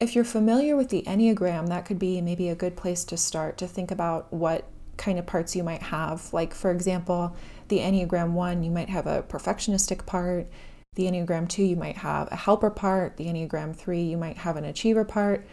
If 0.00 0.14
you're 0.14 0.24
familiar 0.24 0.76
with 0.76 0.88
the 0.88 1.02
Enneagram, 1.02 1.68
that 1.68 1.84
could 1.84 1.98
be 1.98 2.22
maybe 2.22 2.48
a 2.48 2.54
good 2.54 2.74
place 2.74 3.04
to 3.04 3.18
start 3.18 3.58
to 3.58 3.66
think 3.66 3.90
about 3.90 4.32
what 4.32 4.64
kind 4.96 5.18
of 5.18 5.26
parts 5.26 5.54
you 5.54 5.62
might 5.62 5.82
have. 5.82 6.32
Like, 6.32 6.54
for 6.54 6.70
example, 6.70 7.36
the 7.68 7.80
Enneagram 7.80 8.30
1, 8.30 8.62
you 8.62 8.70
might 8.70 8.88
have 8.88 9.06
a 9.06 9.22
perfectionistic 9.22 10.06
part. 10.06 10.48
The 10.94 11.04
Enneagram 11.04 11.50
2, 11.50 11.62
you 11.62 11.76
might 11.76 11.98
have 11.98 12.32
a 12.32 12.36
helper 12.36 12.70
part. 12.70 13.18
The 13.18 13.26
Enneagram 13.26 13.76
3, 13.76 14.02
you 14.02 14.16
might 14.16 14.38
have 14.38 14.56
an 14.56 14.64
achiever 14.64 15.04
part, 15.04 15.46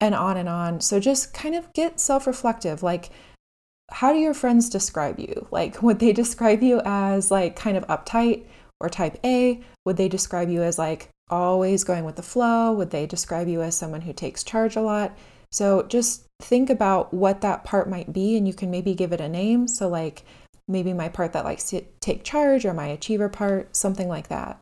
and 0.00 0.14
on 0.14 0.38
and 0.38 0.48
on. 0.48 0.80
So 0.80 0.98
just 0.98 1.34
kind 1.34 1.54
of 1.54 1.70
get 1.74 2.00
self 2.00 2.26
reflective. 2.26 2.82
Like, 2.82 3.10
how 3.90 4.14
do 4.14 4.18
your 4.18 4.34
friends 4.34 4.70
describe 4.70 5.20
you? 5.20 5.46
Like, 5.50 5.82
would 5.82 5.98
they 5.98 6.14
describe 6.14 6.62
you 6.62 6.80
as 6.86 7.30
like 7.30 7.54
kind 7.54 7.76
of 7.76 7.86
uptight 7.88 8.46
or 8.80 8.88
type 8.88 9.18
A? 9.24 9.60
Would 9.84 9.98
they 9.98 10.08
describe 10.08 10.48
you 10.48 10.62
as 10.62 10.78
like 10.78 11.10
always 11.28 11.84
going 11.84 12.04
with 12.04 12.16
the 12.16 12.22
flow? 12.22 12.72
Would 12.72 12.90
they 12.90 13.06
describe 13.06 13.48
you 13.48 13.62
as 13.62 13.76
someone 13.76 14.02
who 14.02 14.12
takes 14.12 14.44
charge 14.44 14.76
a 14.76 14.80
lot? 14.80 15.16
So 15.50 15.84
just 15.84 16.24
think 16.42 16.68
about 16.68 17.14
what 17.14 17.40
that 17.40 17.64
part 17.64 17.88
might 17.88 18.12
be 18.12 18.36
and 18.36 18.46
you 18.46 18.54
can 18.54 18.70
maybe 18.70 18.94
give 18.94 19.12
it 19.12 19.20
a 19.20 19.28
name. 19.28 19.68
So, 19.68 19.88
like 19.88 20.24
maybe 20.66 20.92
my 20.92 21.08
part 21.08 21.32
that 21.32 21.44
likes 21.44 21.70
to 21.70 21.82
take 22.00 22.24
charge 22.24 22.64
or 22.64 22.74
my 22.74 22.86
achiever 22.86 23.28
part, 23.28 23.76
something 23.76 24.08
like 24.08 24.28
that. 24.28 24.58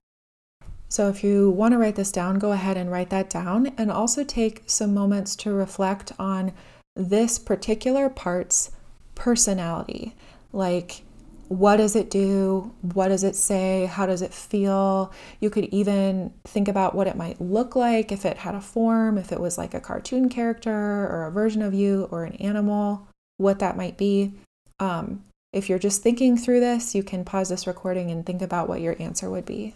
So, 0.89 1.09
if 1.09 1.25
you 1.25 1.51
want 1.51 1.73
to 1.73 1.79
write 1.79 1.95
this 1.97 2.13
down, 2.13 2.39
go 2.39 2.53
ahead 2.53 2.77
and 2.77 2.91
write 2.91 3.09
that 3.11 3.31
down 3.31 3.69
and 3.79 3.91
also 3.91 4.25
take 4.25 4.65
some 4.67 4.93
moments 4.93 5.35
to 5.37 5.53
reflect 5.53 6.13
on 6.19 6.53
this 6.95 7.39
particular 7.39 8.11
part's 8.11 8.73
personality. 9.15 10.15
Like, 10.53 11.05
what 11.53 11.77
does 11.77 11.97
it 11.97 12.09
do? 12.09 12.73
What 12.95 13.09
does 13.09 13.25
it 13.25 13.37
say? 13.37 13.85
How 13.85 14.07
does 14.07 14.23
it 14.23 14.33
feel? 14.33 15.13
You 15.39 15.51
could 15.51 15.67
even 15.67 16.33
think 16.45 16.67
about 16.67 16.95
what 16.95 17.07
it 17.07 17.17
might 17.17 17.41
look 17.43 17.77
like 17.77 18.11
if 18.11 18.25
it 18.25 18.39
had 18.39 18.55
a 18.55 18.61
form, 18.61 19.19
if 19.19 19.33
it 19.33 19.41
was 19.41 19.59
like 19.59 19.75
a 19.75 19.81
cartoon 19.81 20.31
character 20.31 20.73
or 20.73 21.27
a 21.27 21.31
version 21.31 21.61
of 21.61 21.75
you 21.75 22.09
or 22.11 22.25
an 22.25 22.37
animal, 22.37 23.07
what 23.37 23.59
that 23.59 23.77
might 23.77 23.99
be. 23.99 24.33
Um, 24.81 25.25
if 25.53 25.69
you're 25.69 25.79
just 25.79 26.03
thinking 26.03 26.39
through 26.39 26.61
this, 26.61 26.95
you 26.95 27.03
can 27.03 27.23
pause 27.23 27.51
this 27.51 27.67
recording 27.67 28.11
and 28.11 28.25
think 28.25 28.41
about 28.41 28.67
what 28.67 28.81
your 28.81 28.97
answer 28.99 29.29
would 29.29 29.45
be. 29.45 29.75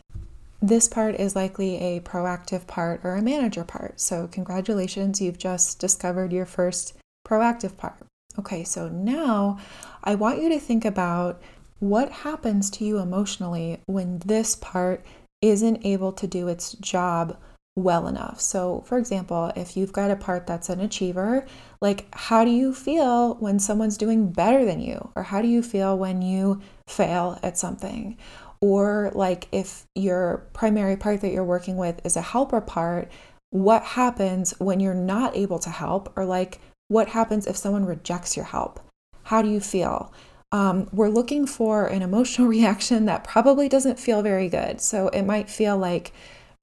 This 0.62 0.89
part 0.89 1.17
is 1.17 1.37
likely 1.37 1.77
a 1.77 2.01
proactive 2.01 2.67
part 2.67 3.03
or 3.05 3.17
a 3.17 3.23
manager 3.23 3.65
part. 3.65 4.01
So, 4.01 4.27
congratulations, 4.29 5.21
you've 5.21 5.37
just 5.37 5.79
discovered 5.79 6.33
your 6.33 6.47
first 6.47 6.95
proactive 7.29 7.77
part. 7.77 7.99
Okay, 8.39 8.65
so 8.65 8.89
now 8.89 9.59
I 10.03 10.15
want 10.15 10.43
you 10.43 10.49
to 10.49 10.59
think 10.59 10.85
about 10.85 11.43
what 11.79 12.11
happens 12.11 12.71
to 12.71 12.85
you 12.85 12.99
emotionally 12.99 13.81
when 13.87 14.19
this 14.21 14.57
part 14.57 15.05
isn't 15.43 15.85
able 15.85 16.12
to 16.12 16.27
do 16.27 16.49
its 16.49 16.73
job 16.75 17.37
well 17.77 18.07
enough. 18.09 18.41
So, 18.41 18.83
for 18.87 18.97
example, 18.97 19.53
if 19.55 19.77
you've 19.77 19.93
got 19.93 20.11
a 20.11 20.17
part 20.17 20.47
that's 20.47 20.71
an 20.71 20.81
achiever, 20.81 21.47
like 21.83 22.07
how 22.15 22.45
do 22.45 22.51
you 22.51 22.73
feel 22.73 23.35
when 23.35 23.59
someone's 23.59 23.99
doing 23.99 24.33
better 24.33 24.65
than 24.65 24.81
you? 24.81 25.11
Or 25.15 25.23
how 25.23 25.43
do 25.43 25.49
you 25.49 25.62
feel 25.62 25.99
when 25.99 26.23
you 26.23 26.62
fail 26.89 27.39
at 27.43 27.59
something? 27.59 28.17
Or, 28.62 29.12
like, 29.15 29.49
if 29.53 29.85
your 29.95 30.47
primary 30.55 30.97
part 30.97 31.21
that 31.21 31.31
you're 31.31 31.45
working 31.45 31.77
with 31.77 32.01
is 32.05 32.17
a 32.17 32.23
helper 32.23 32.62
part, 32.62 33.12
what 33.51 33.83
happens 33.83 34.55
when 34.59 34.81
you're 34.81 34.95
not 34.95 35.37
able 35.37 35.59
to 35.59 35.71
help? 35.71 36.11
Or, 36.17 36.25
like, 36.25 36.59
what 36.89 37.09
happens 37.09 37.47
if 37.47 37.57
someone 37.57 37.85
rejects 37.85 38.35
your 38.35 38.47
help? 38.47 38.81
How 39.25 39.43
do 39.43 39.51
you 39.51 39.61
feel? 39.61 40.12
Um, 40.53 40.89
we're 40.93 41.09
looking 41.09 41.47
for 41.47 41.87
an 41.87 42.03
emotional 42.03 42.49
reaction 42.59 43.07
that 43.07 43.25
probably 43.25 43.69
doesn't 43.69 43.99
feel 43.99 44.23
very 44.23 44.49
good. 44.49 44.81
So 44.81 45.09
it 45.09 45.23
might 45.23 45.51
feel 45.51 45.77
like 45.77 46.13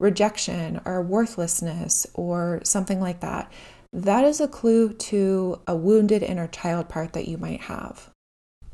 rejection 0.00 0.80
or 0.84 1.02
worthlessness 1.02 2.06
or 2.14 2.60
something 2.64 3.00
like 3.00 3.20
that, 3.20 3.50
that 3.92 4.24
is 4.24 4.40
a 4.40 4.48
clue 4.48 4.92
to 4.92 5.60
a 5.66 5.76
wounded 5.76 6.22
inner 6.22 6.48
child 6.48 6.88
part 6.88 7.12
that 7.12 7.28
you 7.28 7.38
might 7.38 7.62
have. 7.62 8.10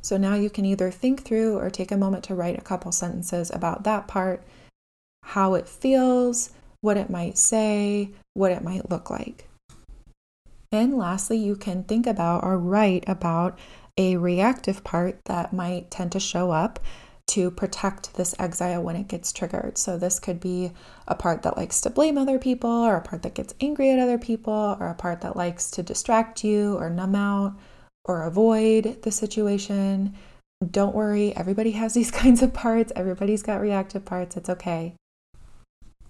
So 0.00 0.16
now 0.16 0.34
you 0.34 0.48
can 0.48 0.64
either 0.64 0.90
think 0.90 1.24
through 1.24 1.58
or 1.58 1.68
take 1.68 1.92
a 1.92 1.96
moment 1.96 2.24
to 2.24 2.34
write 2.34 2.58
a 2.58 2.62
couple 2.62 2.90
sentences 2.90 3.50
about 3.50 3.84
that 3.84 4.08
part, 4.08 4.42
how 5.22 5.54
it 5.54 5.68
feels, 5.68 6.50
what 6.80 6.96
it 6.96 7.10
might 7.10 7.36
say, 7.36 8.10
what 8.32 8.50
it 8.50 8.64
might 8.64 8.90
look 8.90 9.10
like. 9.10 9.46
And 10.72 10.96
lastly, 10.96 11.36
you 11.36 11.56
can 11.56 11.84
think 11.84 12.06
about 12.06 12.44
or 12.44 12.56
write 12.56 13.04
about 13.06 13.58
a 13.96 14.16
reactive 14.16 14.84
part 14.84 15.24
that 15.26 15.52
might 15.52 15.90
tend 15.90 16.12
to 16.12 16.20
show 16.20 16.50
up 16.50 16.80
to 17.28 17.50
protect 17.50 18.14
this 18.14 18.34
exile 18.40 18.82
when 18.82 18.96
it 18.96 19.06
gets 19.06 19.32
triggered. 19.32 19.78
So, 19.78 19.96
this 19.96 20.18
could 20.18 20.40
be 20.40 20.72
a 21.06 21.14
part 21.14 21.42
that 21.42 21.56
likes 21.56 21.80
to 21.82 21.90
blame 21.90 22.18
other 22.18 22.38
people, 22.38 22.70
or 22.70 22.96
a 22.96 23.00
part 23.00 23.22
that 23.22 23.34
gets 23.34 23.54
angry 23.60 23.90
at 23.90 24.00
other 24.00 24.18
people, 24.18 24.76
or 24.80 24.88
a 24.88 24.94
part 24.94 25.20
that 25.20 25.36
likes 25.36 25.70
to 25.72 25.82
distract 25.82 26.42
you 26.42 26.76
or 26.76 26.90
numb 26.90 27.14
out 27.14 27.56
or 28.04 28.24
avoid 28.24 29.02
the 29.02 29.12
situation. 29.12 30.14
Don't 30.68 30.94
worry, 30.94 31.34
everybody 31.36 31.72
has 31.72 31.94
these 31.94 32.10
kinds 32.10 32.42
of 32.42 32.52
parts. 32.52 32.92
Everybody's 32.96 33.42
got 33.42 33.60
reactive 33.60 34.04
parts. 34.04 34.36
It's 34.36 34.50
okay. 34.50 34.94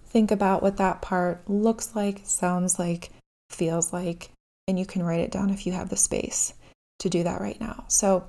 Think 0.07 0.31
about 0.31 0.61
what 0.61 0.77
that 0.77 1.01
part 1.01 1.47
looks 1.49 1.95
like, 1.95 2.21
sounds 2.23 2.79
like, 2.79 3.11
feels 3.49 3.93
like, 3.93 4.31
and 4.67 4.77
you 4.77 4.85
can 4.85 5.03
write 5.03 5.21
it 5.21 5.31
down 5.31 5.51
if 5.51 5.65
you 5.65 5.71
have 5.73 5.89
the 5.89 5.95
space 5.95 6.53
to 7.01 7.09
do 7.09 7.23
that 7.23 7.41
right 7.41 7.59
now. 7.59 7.83
So, 7.87 8.25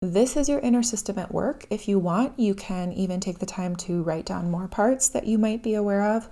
this 0.00 0.36
is 0.36 0.50
your 0.50 0.60
inner 0.60 0.82
system 0.82 1.18
at 1.18 1.32
work. 1.32 1.66
If 1.70 1.88
you 1.88 1.98
want, 1.98 2.38
you 2.38 2.54
can 2.54 2.92
even 2.92 3.20
take 3.20 3.38
the 3.38 3.46
time 3.46 3.74
to 3.76 4.02
write 4.02 4.26
down 4.26 4.50
more 4.50 4.68
parts 4.68 5.08
that 5.08 5.26
you 5.26 5.38
might 5.38 5.62
be 5.62 5.74
aware 5.74 6.02
of. 6.02 6.28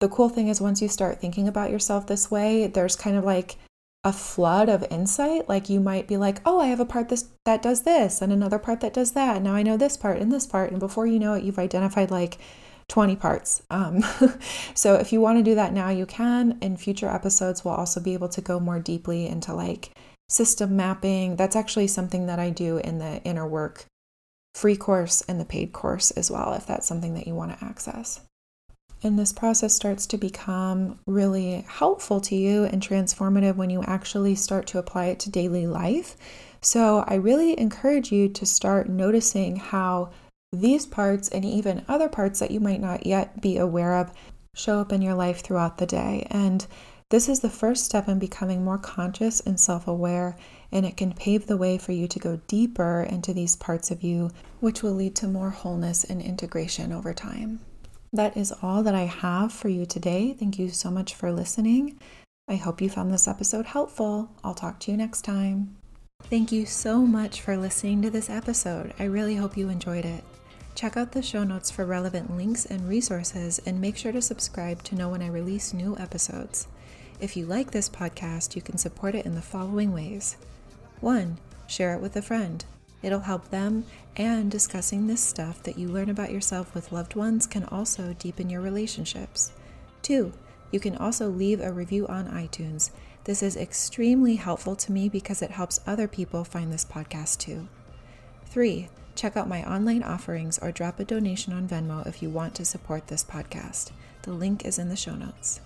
The 0.00 0.08
cool 0.08 0.28
thing 0.28 0.46
is, 0.46 0.60
once 0.60 0.80
you 0.80 0.88
start 0.88 1.20
thinking 1.20 1.48
about 1.48 1.72
yourself 1.72 2.06
this 2.06 2.30
way, 2.30 2.68
there's 2.68 2.94
kind 2.94 3.16
of 3.16 3.24
like 3.24 3.56
a 4.04 4.12
flood 4.12 4.68
of 4.68 4.86
insight. 4.90 5.48
Like 5.48 5.68
you 5.68 5.80
might 5.80 6.06
be 6.06 6.16
like, 6.16 6.40
oh, 6.46 6.60
I 6.60 6.66
have 6.66 6.78
a 6.78 6.84
part 6.84 7.08
this 7.08 7.28
that 7.44 7.62
does 7.62 7.82
this, 7.82 8.22
and 8.22 8.32
another 8.32 8.58
part 8.58 8.80
that 8.80 8.94
does 8.94 9.12
that. 9.12 9.42
Now 9.42 9.54
I 9.54 9.64
know 9.64 9.76
this 9.76 9.96
part 9.96 10.18
and 10.18 10.30
this 10.32 10.46
part, 10.46 10.70
and 10.70 10.78
before 10.78 11.06
you 11.06 11.18
know 11.18 11.34
it, 11.34 11.42
you've 11.42 11.58
identified 11.58 12.12
like 12.12 12.38
20 12.86 13.16
parts. 13.16 13.62
Um, 13.70 14.02
so 14.74 14.94
if 14.94 15.12
you 15.12 15.20
want 15.20 15.38
to 15.38 15.44
do 15.44 15.54
that 15.56 15.72
now, 15.72 15.90
you 15.90 16.06
can. 16.06 16.58
In 16.62 16.76
future 16.76 17.08
episodes, 17.08 17.64
we'll 17.64 17.74
also 17.74 18.00
be 18.00 18.14
able 18.14 18.28
to 18.30 18.40
go 18.40 18.60
more 18.60 18.78
deeply 18.78 19.26
into 19.26 19.52
like 19.52 19.90
system 20.28 20.76
mapping. 20.76 21.36
That's 21.36 21.56
actually 21.56 21.86
something 21.88 22.26
that 22.26 22.38
I 22.38 22.50
do 22.50 22.78
in 22.78 22.98
the 22.98 23.22
inner 23.24 23.46
work 23.46 23.86
free 24.54 24.76
course 24.76 25.22
and 25.22 25.40
the 25.40 25.44
paid 25.44 25.72
course 25.72 26.10
as 26.12 26.30
well, 26.30 26.52
if 26.54 26.66
that's 26.66 26.86
something 26.86 27.14
that 27.14 27.26
you 27.26 27.34
want 27.34 27.56
to 27.56 27.64
access. 27.64 28.20
And 29.02 29.16
this 29.16 29.32
process 29.32 29.72
starts 29.72 30.06
to 30.08 30.18
become 30.18 30.98
really 31.06 31.64
helpful 31.68 32.20
to 32.22 32.34
you 32.34 32.64
and 32.64 32.82
transformative 32.82 33.54
when 33.54 33.70
you 33.70 33.82
actually 33.84 34.34
start 34.34 34.66
to 34.68 34.78
apply 34.78 35.06
it 35.06 35.20
to 35.20 35.30
daily 35.30 35.68
life. 35.68 36.16
So, 36.60 37.04
I 37.06 37.14
really 37.14 37.58
encourage 37.58 38.10
you 38.10 38.28
to 38.30 38.44
start 38.44 38.88
noticing 38.88 39.56
how 39.56 40.10
these 40.52 40.86
parts 40.86 41.28
and 41.28 41.44
even 41.44 41.84
other 41.86 42.08
parts 42.08 42.40
that 42.40 42.50
you 42.50 42.58
might 42.58 42.80
not 42.80 43.06
yet 43.06 43.40
be 43.40 43.58
aware 43.58 43.94
of 43.94 44.12
show 44.56 44.80
up 44.80 44.92
in 44.92 45.02
your 45.02 45.14
life 45.14 45.42
throughout 45.42 45.78
the 45.78 45.86
day. 45.86 46.26
And 46.30 46.66
this 47.10 47.28
is 47.28 47.40
the 47.40 47.48
first 47.48 47.84
step 47.84 48.06
in 48.06 48.18
becoming 48.18 48.62
more 48.62 48.78
conscious 48.78 49.40
and 49.40 49.58
self 49.58 49.88
aware, 49.88 50.36
and 50.70 50.84
it 50.84 50.96
can 50.96 51.14
pave 51.14 51.46
the 51.46 51.56
way 51.56 51.78
for 51.78 51.92
you 51.92 52.06
to 52.06 52.18
go 52.18 52.40
deeper 52.46 53.06
into 53.08 53.32
these 53.32 53.56
parts 53.56 53.90
of 53.90 54.02
you, 54.02 54.30
which 54.60 54.82
will 54.82 54.92
lead 54.92 55.16
to 55.16 55.26
more 55.26 55.50
wholeness 55.50 56.04
and 56.04 56.20
integration 56.20 56.92
over 56.92 57.14
time. 57.14 57.60
That 58.12 58.36
is 58.36 58.52
all 58.62 58.82
that 58.82 58.94
I 58.94 59.04
have 59.04 59.52
for 59.52 59.68
you 59.68 59.86
today. 59.86 60.34
Thank 60.38 60.58
you 60.58 60.68
so 60.68 60.90
much 60.90 61.14
for 61.14 61.32
listening. 61.32 61.98
I 62.46 62.56
hope 62.56 62.80
you 62.80 62.90
found 62.90 63.12
this 63.12 63.28
episode 63.28 63.66
helpful. 63.66 64.30
I'll 64.44 64.54
talk 64.54 64.80
to 64.80 64.90
you 64.90 64.96
next 64.96 65.22
time. 65.22 65.76
Thank 66.24 66.52
you 66.52 66.66
so 66.66 67.00
much 67.00 67.40
for 67.40 67.56
listening 67.56 68.02
to 68.02 68.10
this 68.10 68.28
episode. 68.28 68.92
I 68.98 69.04
really 69.04 69.36
hope 69.36 69.56
you 69.56 69.68
enjoyed 69.68 70.04
it. 70.04 70.24
Check 70.74 70.96
out 70.96 71.12
the 71.12 71.22
show 71.22 71.44
notes 71.44 71.70
for 71.70 71.84
relevant 71.84 72.36
links 72.36 72.66
and 72.66 72.88
resources, 72.88 73.60
and 73.66 73.80
make 73.80 73.96
sure 73.96 74.12
to 74.12 74.22
subscribe 74.22 74.82
to 74.84 74.94
know 74.94 75.08
when 75.08 75.22
I 75.22 75.28
release 75.28 75.72
new 75.72 75.96
episodes. 75.98 76.68
If 77.20 77.36
you 77.36 77.46
like 77.46 77.72
this 77.72 77.88
podcast, 77.88 78.54
you 78.54 78.62
can 78.62 78.78
support 78.78 79.16
it 79.16 79.26
in 79.26 79.34
the 79.34 79.42
following 79.42 79.92
ways 79.92 80.36
1. 81.00 81.36
Share 81.66 81.94
it 81.94 82.00
with 82.00 82.14
a 82.14 82.22
friend. 82.22 82.64
It'll 83.02 83.20
help 83.20 83.48
them, 83.48 83.84
and 84.16 84.48
discussing 84.48 85.06
this 85.06 85.20
stuff 85.20 85.62
that 85.64 85.76
you 85.76 85.88
learn 85.88 86.10
about 86.10 86.30
yourself 86.30 86.74
with 86.74 86.92
loved 86.92 87.16
ones 87.16 87.46
can 87.46 87.64
also 87.64 88.14
deepen 88.20 88.48
your 88.48 88.60
relationships. 88.60 89.50
2. 90.02 90.32
You 90.70 90.78
can 90.78 90.96
also 90.96 91.28
leave 91.28 91.60
a 91.60 91.72
review 91.72 92.06
on 92.06 92.28
iTunes. 92.28 92.90
This 93.24 93.42
is 93.42 93.56
extremely 93.56 94.36
helpful 94.36 94.76
to 94.76 94.92
me 94.92 95.08
because 95.08 95.42
it 95.42 95.50
helps 95.50 95.80
other 95.88 96.06
people 96.06 96.44
find 96.44 96.72
this 96.72 96.84
podcast 96.84 97.38
too. 97.38 97.66
3. 98.46 98.88
Check 99.16 99.36
out 99.36 99.48
my 99.48 99.68
online 99.68 100.04
offerings 100.04 100.56
or 100.58 100.70
drop 100.70 101.00
a 101.00 101.04
donation 101.04 101.52
on 101.52 101.66
Venmo 101.66 102.06
if 102.06 102.22
you 102.22 102.30
want 102.30 102.54
to 102.54 102.64
support 102.64 103.08
this 103.08 103.24
podcast. 103.24 103.90
The 104.22 104.32
link 104.32 104.64
is 104.64 104.78
in 104.78 104.88
the 104.88 104.96
show 104.96 105.16
notes. 105.16 105.60